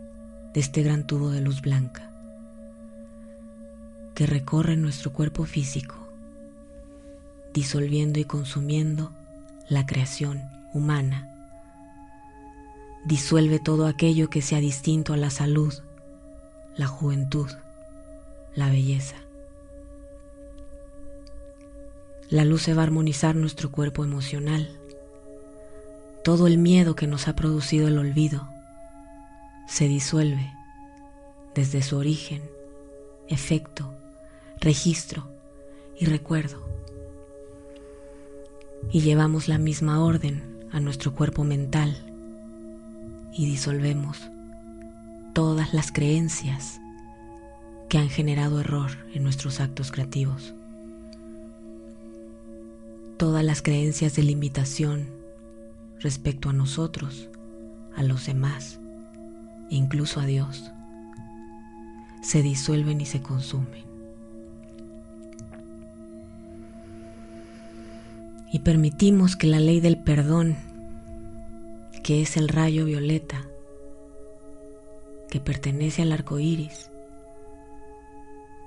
[0.54, 2.12] de este gran tubo de luz blanca,
[4.16, 5.96] que recorre nuestro cuerpo físico,
[7.54, 9.12] disolviendo y consumiendo
[9.70, 11.30] la creación humana.
[13.06, 15.74] Disuelve todo aquello que sea distinto a la salud,
[16.76, 17.50] la juventud,
[18.56, 19.16] la belleza.
[22.30, 24.70] La luz se va a armonizar nuestro cuerpo emocional.
[26.24, 28.48] Todo el miedo que nos ha producido el olvido
[29.68, 30.54] se disuelve
[31.54, 32.42] desde su origen,
[33.28, 33.94] efecto,
[34.60, 35.30] registro
[36.00, 36.66] y recuerdo.
[38.92, 41.96] Y llevamos la misma orden a nuestro cuerpo mental
[43.34, 44.30] y disolvemos
[45.34, 46.80] todas las creencias
[47.90, 50.56] que han generado error en nuestros actos creativos
[53.18, 55.08] todas las creencias de limitación
[56.00, 57.30] respecto a nosotros,
[57.96, 58.80] a los demás
[59.70, 60.72] incluso a Dios,
[62.22, 63.84] se disuelven y se consumen.
[68.52, 70.56] Y permitimos que la ley del perdón,
[72.04, 73.48] que es el rayo violeta,
[75.30, 76.92] que pertenece al arco iris,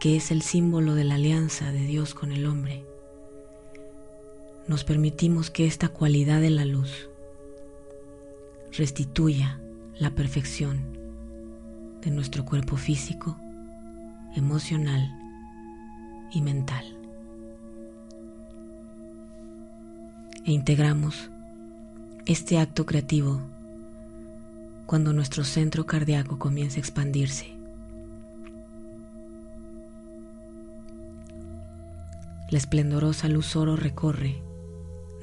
[0.00, 2.84] que es el símbolo de la alianza de Dios con el hombre,
[4.68, 7.08] nos permitimos que esta cualidad de la luz
[8.72, 9.60] restituya
[9.98, 10.80] la perfección
[12.02, 13.36] de nuestro cuerpo físico,
[14.34, 15.08] emocional
[16.32, 16.84] y mental.
[20.44, 21.30] E integramos
[22.26, 23.40] este acto creativo
[24.86, 27.56] cuando nuestro centro cardíaco comienza a expandirse.
[32.50, 34.45] La esplendorosa luz oro recorre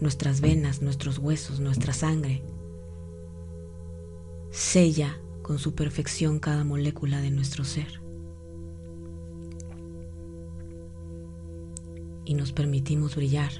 [0.03, 2.43] nuestras venas, nuestros huesos, nuestra sangre.
[4.51, 8.01] Sella con su perfección cada molécula de nuestro ser.
[12.25, 13.51] Y nos permitimos brillar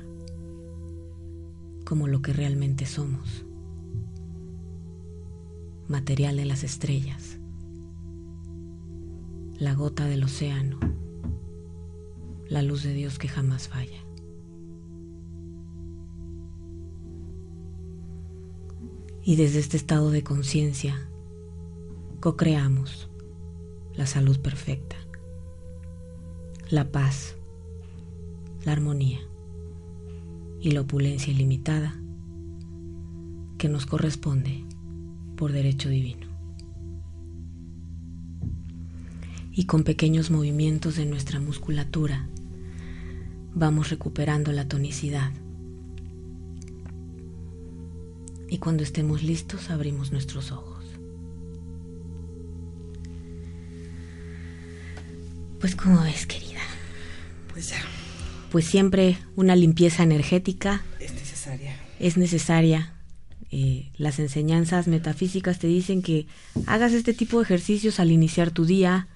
[1.86, 3.46] como lo que realmente somos.
[5.88, 7.40] material de las estrellas,
[9.60, 10.80] la gota del océano,
[12.48, 14.03] la luz de Dios que jamás falla.
[19.26, 21.08] Y desde este estado de conciencia,
[22.20, 23.10] co-creamos
[23.96, 24.98] la salud perfecta,
[26.70, 27.36] la paz,
[28.66, 29.20] la armonía
[30.60, 31.96] y la opulencia ilimitada
[33.58, 34.66] que nos corresponde
[35.38, 36.28] por derecho divino.
[39.52, 42.28] Y con pequeños movimientos de nuestra musculatura
[43.54, 45.32] vamos recuperando la tonicidad.
[48.54, 50.86] Y cuando estemos listos abrimos nuestros ojos.
[55.60, 56.62] Pues como ves, querida.
[57.52, 57.82] Pues ya,
[58.52, 61.76] Pues siempre una limpieza energética es necesaria.
[62.00, 62.94] es necesaria.
[63.50, 66.28] Eh, las enseñanzas metafísicas te dicen que
[66.68, 69.08] hagas este tipo de ejercicios al iniciar tu día,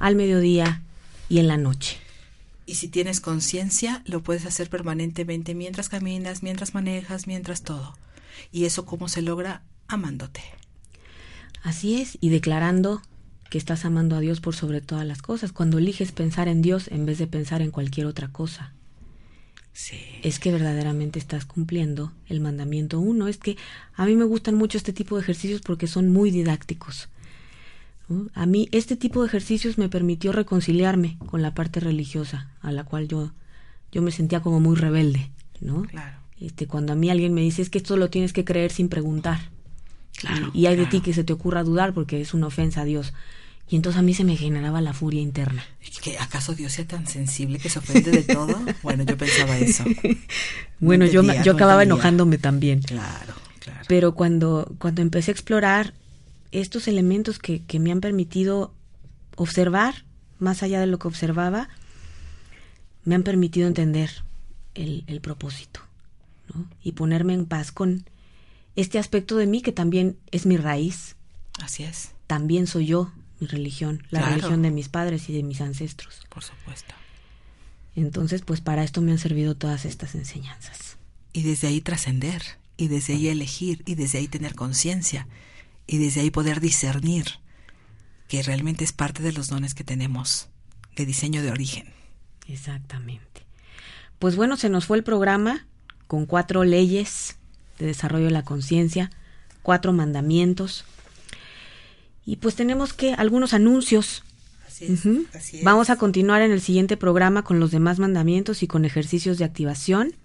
[0.00, 0.82] al mediodía
[1.28, 1.96] y en la noche.
[2.66, 7.96] Y si tienes conciencia, lo puedes hacer permanentemente mientras caminas, mientras manejas, mientras todo.
[8.50, 9.62] ¿Y eso cómo se logra?
[9.88, 10.42] Amándote.
[11.62, 13.02] Así es, y declarando
[13.50, 16.88] que estás amando a Dios por sobre todas las cosas, cuando eliges pensar en Dios
[16.88, 18.72] en vez de pensar en cualquier otra cosa.
[19.72, 19.98] Sí.
[20.22, 23.28] Es que verdaderamente estás cumpliendo el mandamiento uno.
[23.28, 23.56] Es que
[23.94, 27.08] a mí me gustan mucho este tipo de ejercicios porque son muy didácticos.
[28.08, 28.28] ¿no?
[28.34, 32.84] A mí este tipo de ejercicios me permitió reconciliarme con la parte religiosa, a la
[32.84, 33.32] cual yo,
[33.92, 35.30] yo me sentía como muy rebelde,
[35.60, 35.82] ¿no?
[35.82, 36.18] Claro.
[36.40, 38.88] Este, cuando a mí alguien me dice es que esto lo tienes que creer sin
[38.88, 39.50] preguntar.
[40.16, 42.82] Claro, y, y hay de ti que se te ocurra dudar porque es una ofensa
[42.82, 43.12] a Dios.
[43.68, 45.64] Y entonces a mí se me generaba la furia interna.
[46.02, 48.60] ¿Que ¿Acaso Dios sea tan sensible que se ofende de todo?
[48.82, 49.84] Bueno, yo pensaba eso.
[50.80, 52.80] Bueno, No yo, yo no acababa enojándome también.
[52.80, 53.84] Claro, claro.
[53.86, 55.92] Pero cuando, cuando empecé a explorar
[56.52, 58.72] estos elementos que, que me han permitido
[59.36, 60.04] observar,
[60.38, 61.68] más allá de lo que observaba,
[63.04, 64.10] me han permitido entender
[64.74, 65.80] el, el propósito
[66.54, 66.66] ¿no?
[66.82, 68.04] y ponerme en paz con
[68.76, 71.16] este aspecto de mí que también es mi raíz,
[71.60, 74.34] Así es, también soy yo, mi religión, la Claro.
[74.36, 76.20] religión de mis padres y de mis ancestros.
[76.28, 76.94] por supuesto.
[77.96, 80.96] Entonces, pues para esto me han servido todas estas enseñanzas.
[81.32, 82.42] Y desde ahí trascender,
[82.76, 85.26] y desde ahí elegir, y desde ahí tener conciencia,
[85.86, 87.26] y desde ahí poder discernir
[88.28, 90.48] que realmente es parte de los dones que tenemos
[90.96, 91.92] de diseño de origen.
[92.46, 93.42] Exactamente.
[94.18, 95.66] Pues bueno, se nos fue el programa
[96.10, 97.36] con cuatro leyes
[97.78, 99.12] de desarrollo de la conciencia,
[99.62, 100.84] cuatro mandamientos.
[102.26, 104.24] Y pues tenemos que algunos anuncios.
[104.66, 105.26] Así Ujú.
[105.62, 109.44] Vamos a continuar en el siguiente programa con los demás mandamientos y con ejercicios de
[109.44, 110.16] activación.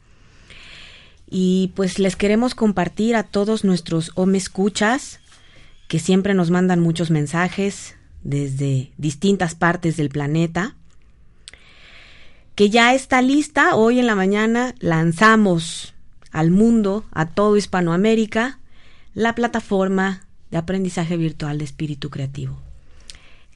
[1.29, 5.19] Y pues les queremos compartir a todos nuestros home escuchas
[5.87, 10.73] que siempre nos mandan muchos mensajes desde distintas partes del planeta
[12.55, 13.75] que ya está lista.
[13.75, 15.93] Hoy en la mañana lanzamos
[16.31, 18.59] al mundo, a todo Hispanoamérica,
[19.13, 22.57] la plataforma de aprendizaje virtual de espíritu creativo.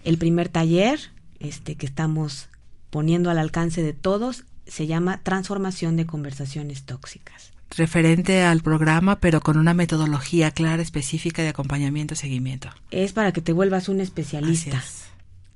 [0.04, 1.00] El primer taller,
[1.40, 2.50] este que estamos
[2.90, 7.52] poniendo al alcance de todos, se llama Transformación de conversaciones tóxicas.
[7.76, 12.70] Referente al programa, pero con una metodología clara, específica de acompañamiento y seguimiento.
[12.90, 14.78] Es para que te vuelvas un especialista.
[14.78, 15.06] Es.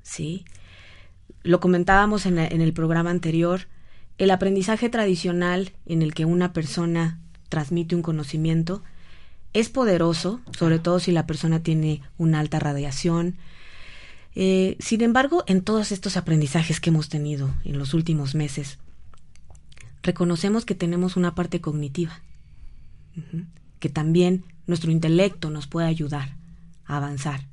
[0.03, 0.45] ¿sí?
[1.43, 3.67] Lo comentábamos en, en el programa anterior,
[4.17, 7.19] el aprendizaje tradicional en el que una persona
[7.49, 8.84] transmite un conocimiento
[9.53, 13.36] es poderoso, sobre todo si la persona tiene una alta radiación.
[14.36, 18.80] Eh, sin embargo, en todos estos aprendizajes que hemos tenido en los últimos meses,
[20.01, 22.21] reconocemos que tenemos una parte cognitiva,
[23.80, 26.36] que también nuestro intelecto nos puede ayudar
[26.86, 27.47] a avanzar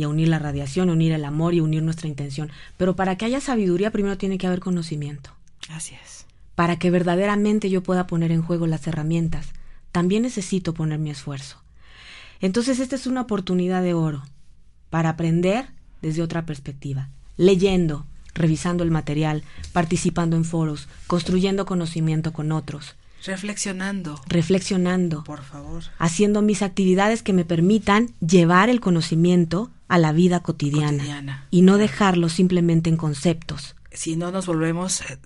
[0.00, 2.50] y a unir la radiación, a unir el amor y a unir nuestra intención.
[2.78, 5.28] Pero para que haya sabiduría, primero tiene que haber conocimiento.
[5.68, 6.24] Así es.
[6.54, 9.48] Para que verdaderamente yo pueda poner en juego las herramientas,
[9.92, 11.58] también necesito poner mi esfuerzo.
[12.40, 14.22] Entonces, esta es una oportunidad de oro
[14.88, 15.66] para aprender
[16.00, 19.44] desde otra perspectiva, leyendo, revisando el material,
[19.74, 25.82] participando en foros, construyendo conocimiento con otros, Reflexionando, reflexionando, por favor.
[25.98, 31.46] haciendo mis actividades que me permitan llevar el conocimiento a la vida cotidiana, Cotidiana.
[31.50, 33.74] y no dejarlo simplemente en conceptos.
[33.92, 35.18] Si no nos volvemos eh,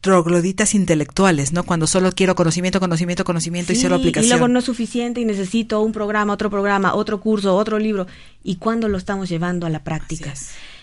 [0.00, 1.64] trogloditas intelectuales, ¿no?
[1.64, 4.26] Cuando solo quiero conocimiento, conocimiento, conocimiento y cero aplicación.
[4.26, 8.06] Y luego no es suficiente y necesito un programa, otro programa, otro curso, otro libro.
[8.44, 10.32] ¿Y cuándo lo estamos llevando a la práctica?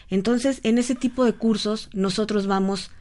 [0.10, 2.92] Entonces, en ese tipo de cursos, nosotros vamos,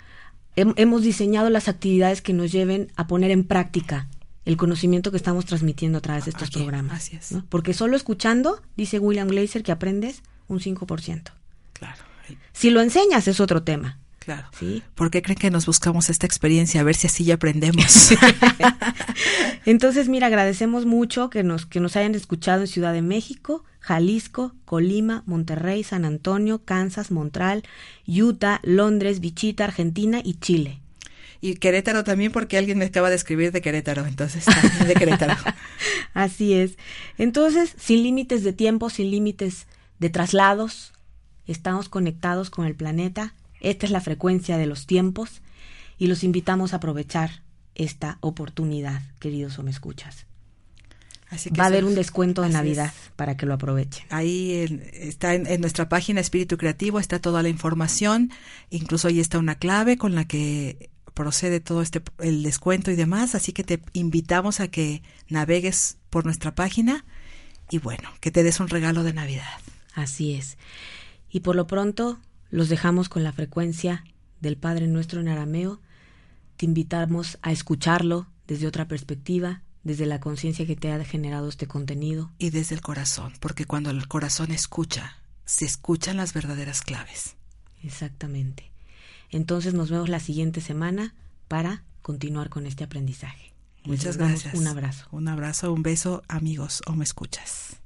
[0.57, 4.09] hem- hemos diseñado las actividades que nos lleven a poner en práctica
[4.45, 6.93] el conocimiento que estamos transmitiendo a través de estos Aquí, programas.
[6.97, 7.31] así es.
[7.33, 7.45] ¿no?
[7.49, 11.33] Porque solo escuchando, dice William Glazer, que aprendes un 5%.
[11.75, 12.03] Claro,
[12.53, 13.99] Si lo enseñas es otro tema.
[14.19, 14.49] claro.
[14.59, 14.83] ¿sí?
[14.97, 16.81] ¿Por qué creen que nos buscamos esta experiencia?
[16.81, 18.11] A ver si así ya aprendemos.
[19.65, 24.55] Entonces, mira, agradecemos mucho que nos, que nos hayan escuchado en Ciudad de México, Jalisco,
[24.65, 27.65] Colima, Monterrey, San Antonio, Kansas, Montreal,
[28.07, 30.79] Utah, Londres, Wichita, Argentina y Chile.
[31.41, 35.35] y Querétaro también, porque alguien me acaba de escribir de Querétaro, entonces también de Querétaro.
[36.15, 36.79] Así es.
[37.19, 39.67] Entonces, sin límites de tiempo, sin límites
[39.99, 40.93] de traslados,
[41.49, 43.35] estamos conectados con el planeta.
[43.61, 45.43] Esta es la frecuencia de los tiempos
[45.99, 47.43] y los invitamos a aprovechar
[47.75, 50.27] esta oportunidad, queridos o me escuchas.
[51.33, 52.55] Así que Va a haber un descuento de es.
[52.55, 54.07] Navidad para que lo aprovechen.
[54.11, 58.31] Ahí en- está en, en nuestra página Espíritu Creativo, está toda la información,
[58.71, 63.35] incluso ahí está una clave con la que procede todo este el descuento y demás,
[63.35, 67.05] así que te invitamos a que navegues por nuestra página
[67.71, 69.59] y bueno, que te des un regalo de Navidad.
[69.95, 70.59] Así es.
[71.31, 72.19] Y por lo pronto
[72.51, 74.05] los dejamos con la frecuencia
[74.41, 75.81] del Padre Nuestro en arameo.
[76.59, 81.67] Te invitamos a escucharlo desde otra perspectiva, desde la conciencia que te ha generado este
[81.67, 82.31] contenido.
[82.39, 87.37] Y desde el corazón, porque cuando el corazón escucha, se escuchan las verdaderas claves.
[87.83, 88.71] Exactamente.
[89.31, 91.15] Entonces nos vemos la siguiente semana
[91.49, 93.53] para continuar con este aprendizaje.
[93.85, 94.55] Les Muchas gracias.
[94.55, 95.07] Un abrazo.
[95.11, 97.81] Un abrazo, un beso, amigos, o me escuchas.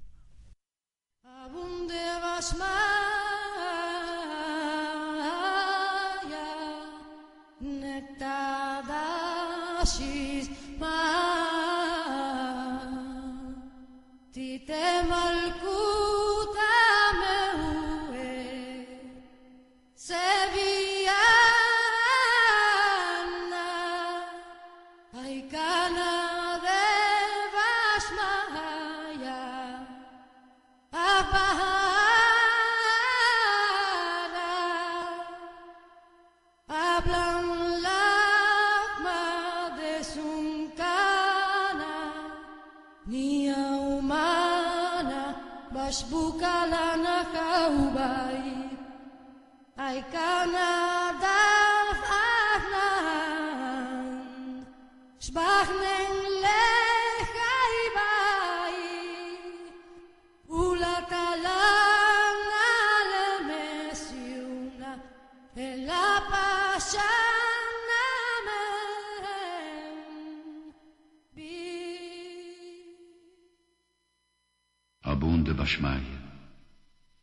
[75.77, 76.03] Mishmael,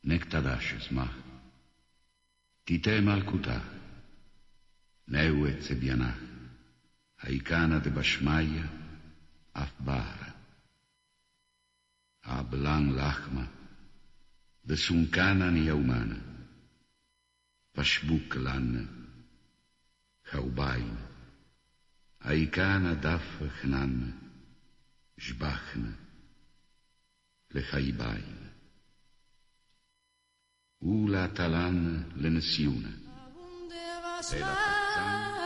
[0.05, 1.09] Nektadash Zmach,
[2.65, 3.61] Tite Malkuta,
[5.07, 6.19] Neue Zebianach,
[7.23, 8.69] Haikana de Bashmaya,
[9.55, 10.33] Afbara,
[12.27, 13.47] Ablan Lachma,
[14.65, 16.19] de Sunkana Niaumana,
[17.75, 18.87] Pashbuk Lanna,
[20.31, 20.97] Haubain,
[22.25, 23.23] Haikana Daf
[23.63, 24.13] Hnanna,
[25.19, 26.02] Jbachna,
[27.52, 28.38] לחייביים.
[30.82, 32.88] ולהטלן לנסיונה.
[34.08, 35.41] Abunde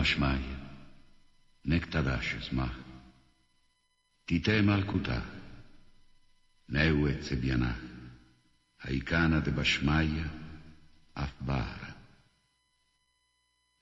[0.00, 0.56] Baš Marija,
[1.64, 2.72] nek tadaš zmah,
[4.24, 5.20] תיתה מלכותה,
[6.68, 7.74] נאו את צביינה,
[8.80, 10.24] האיכנה דבשמיא,
[11.14, 11.92] אף בערה.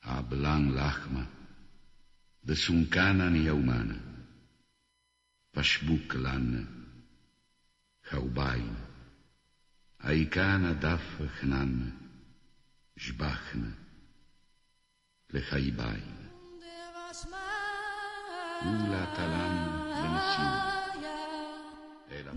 [0.02, 1.24] האבלן לחמה,
[2.44, 3.98] דסונקנה ניאומנה,
[5.50, 6.62] פשבוק לנה,
[8.10, 8.74] חאוביין,
[10.00, 11.90] האיכנה דף חננה,
[12.96, 13.87] שבחנה.
[15.28, 16.08] Lechaibain.
[18.64, 19.54] Ula talan
[19.92, 20.52] benesiu.
[22.16, 22.32] Era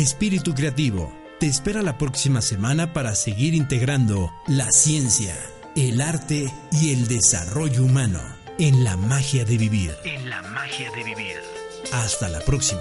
[0.00, 5.36] Espíritu Creativo te espera la próxima semana para seguir integrando la ciencia,
[5.76, 8.20] el arte y el desarrollo humano
[8.58, 9.94] en la magia de vivir.
[10.04, 11.36] En la magia de vivir.
[11.92, 12.80] Hasta la próxima.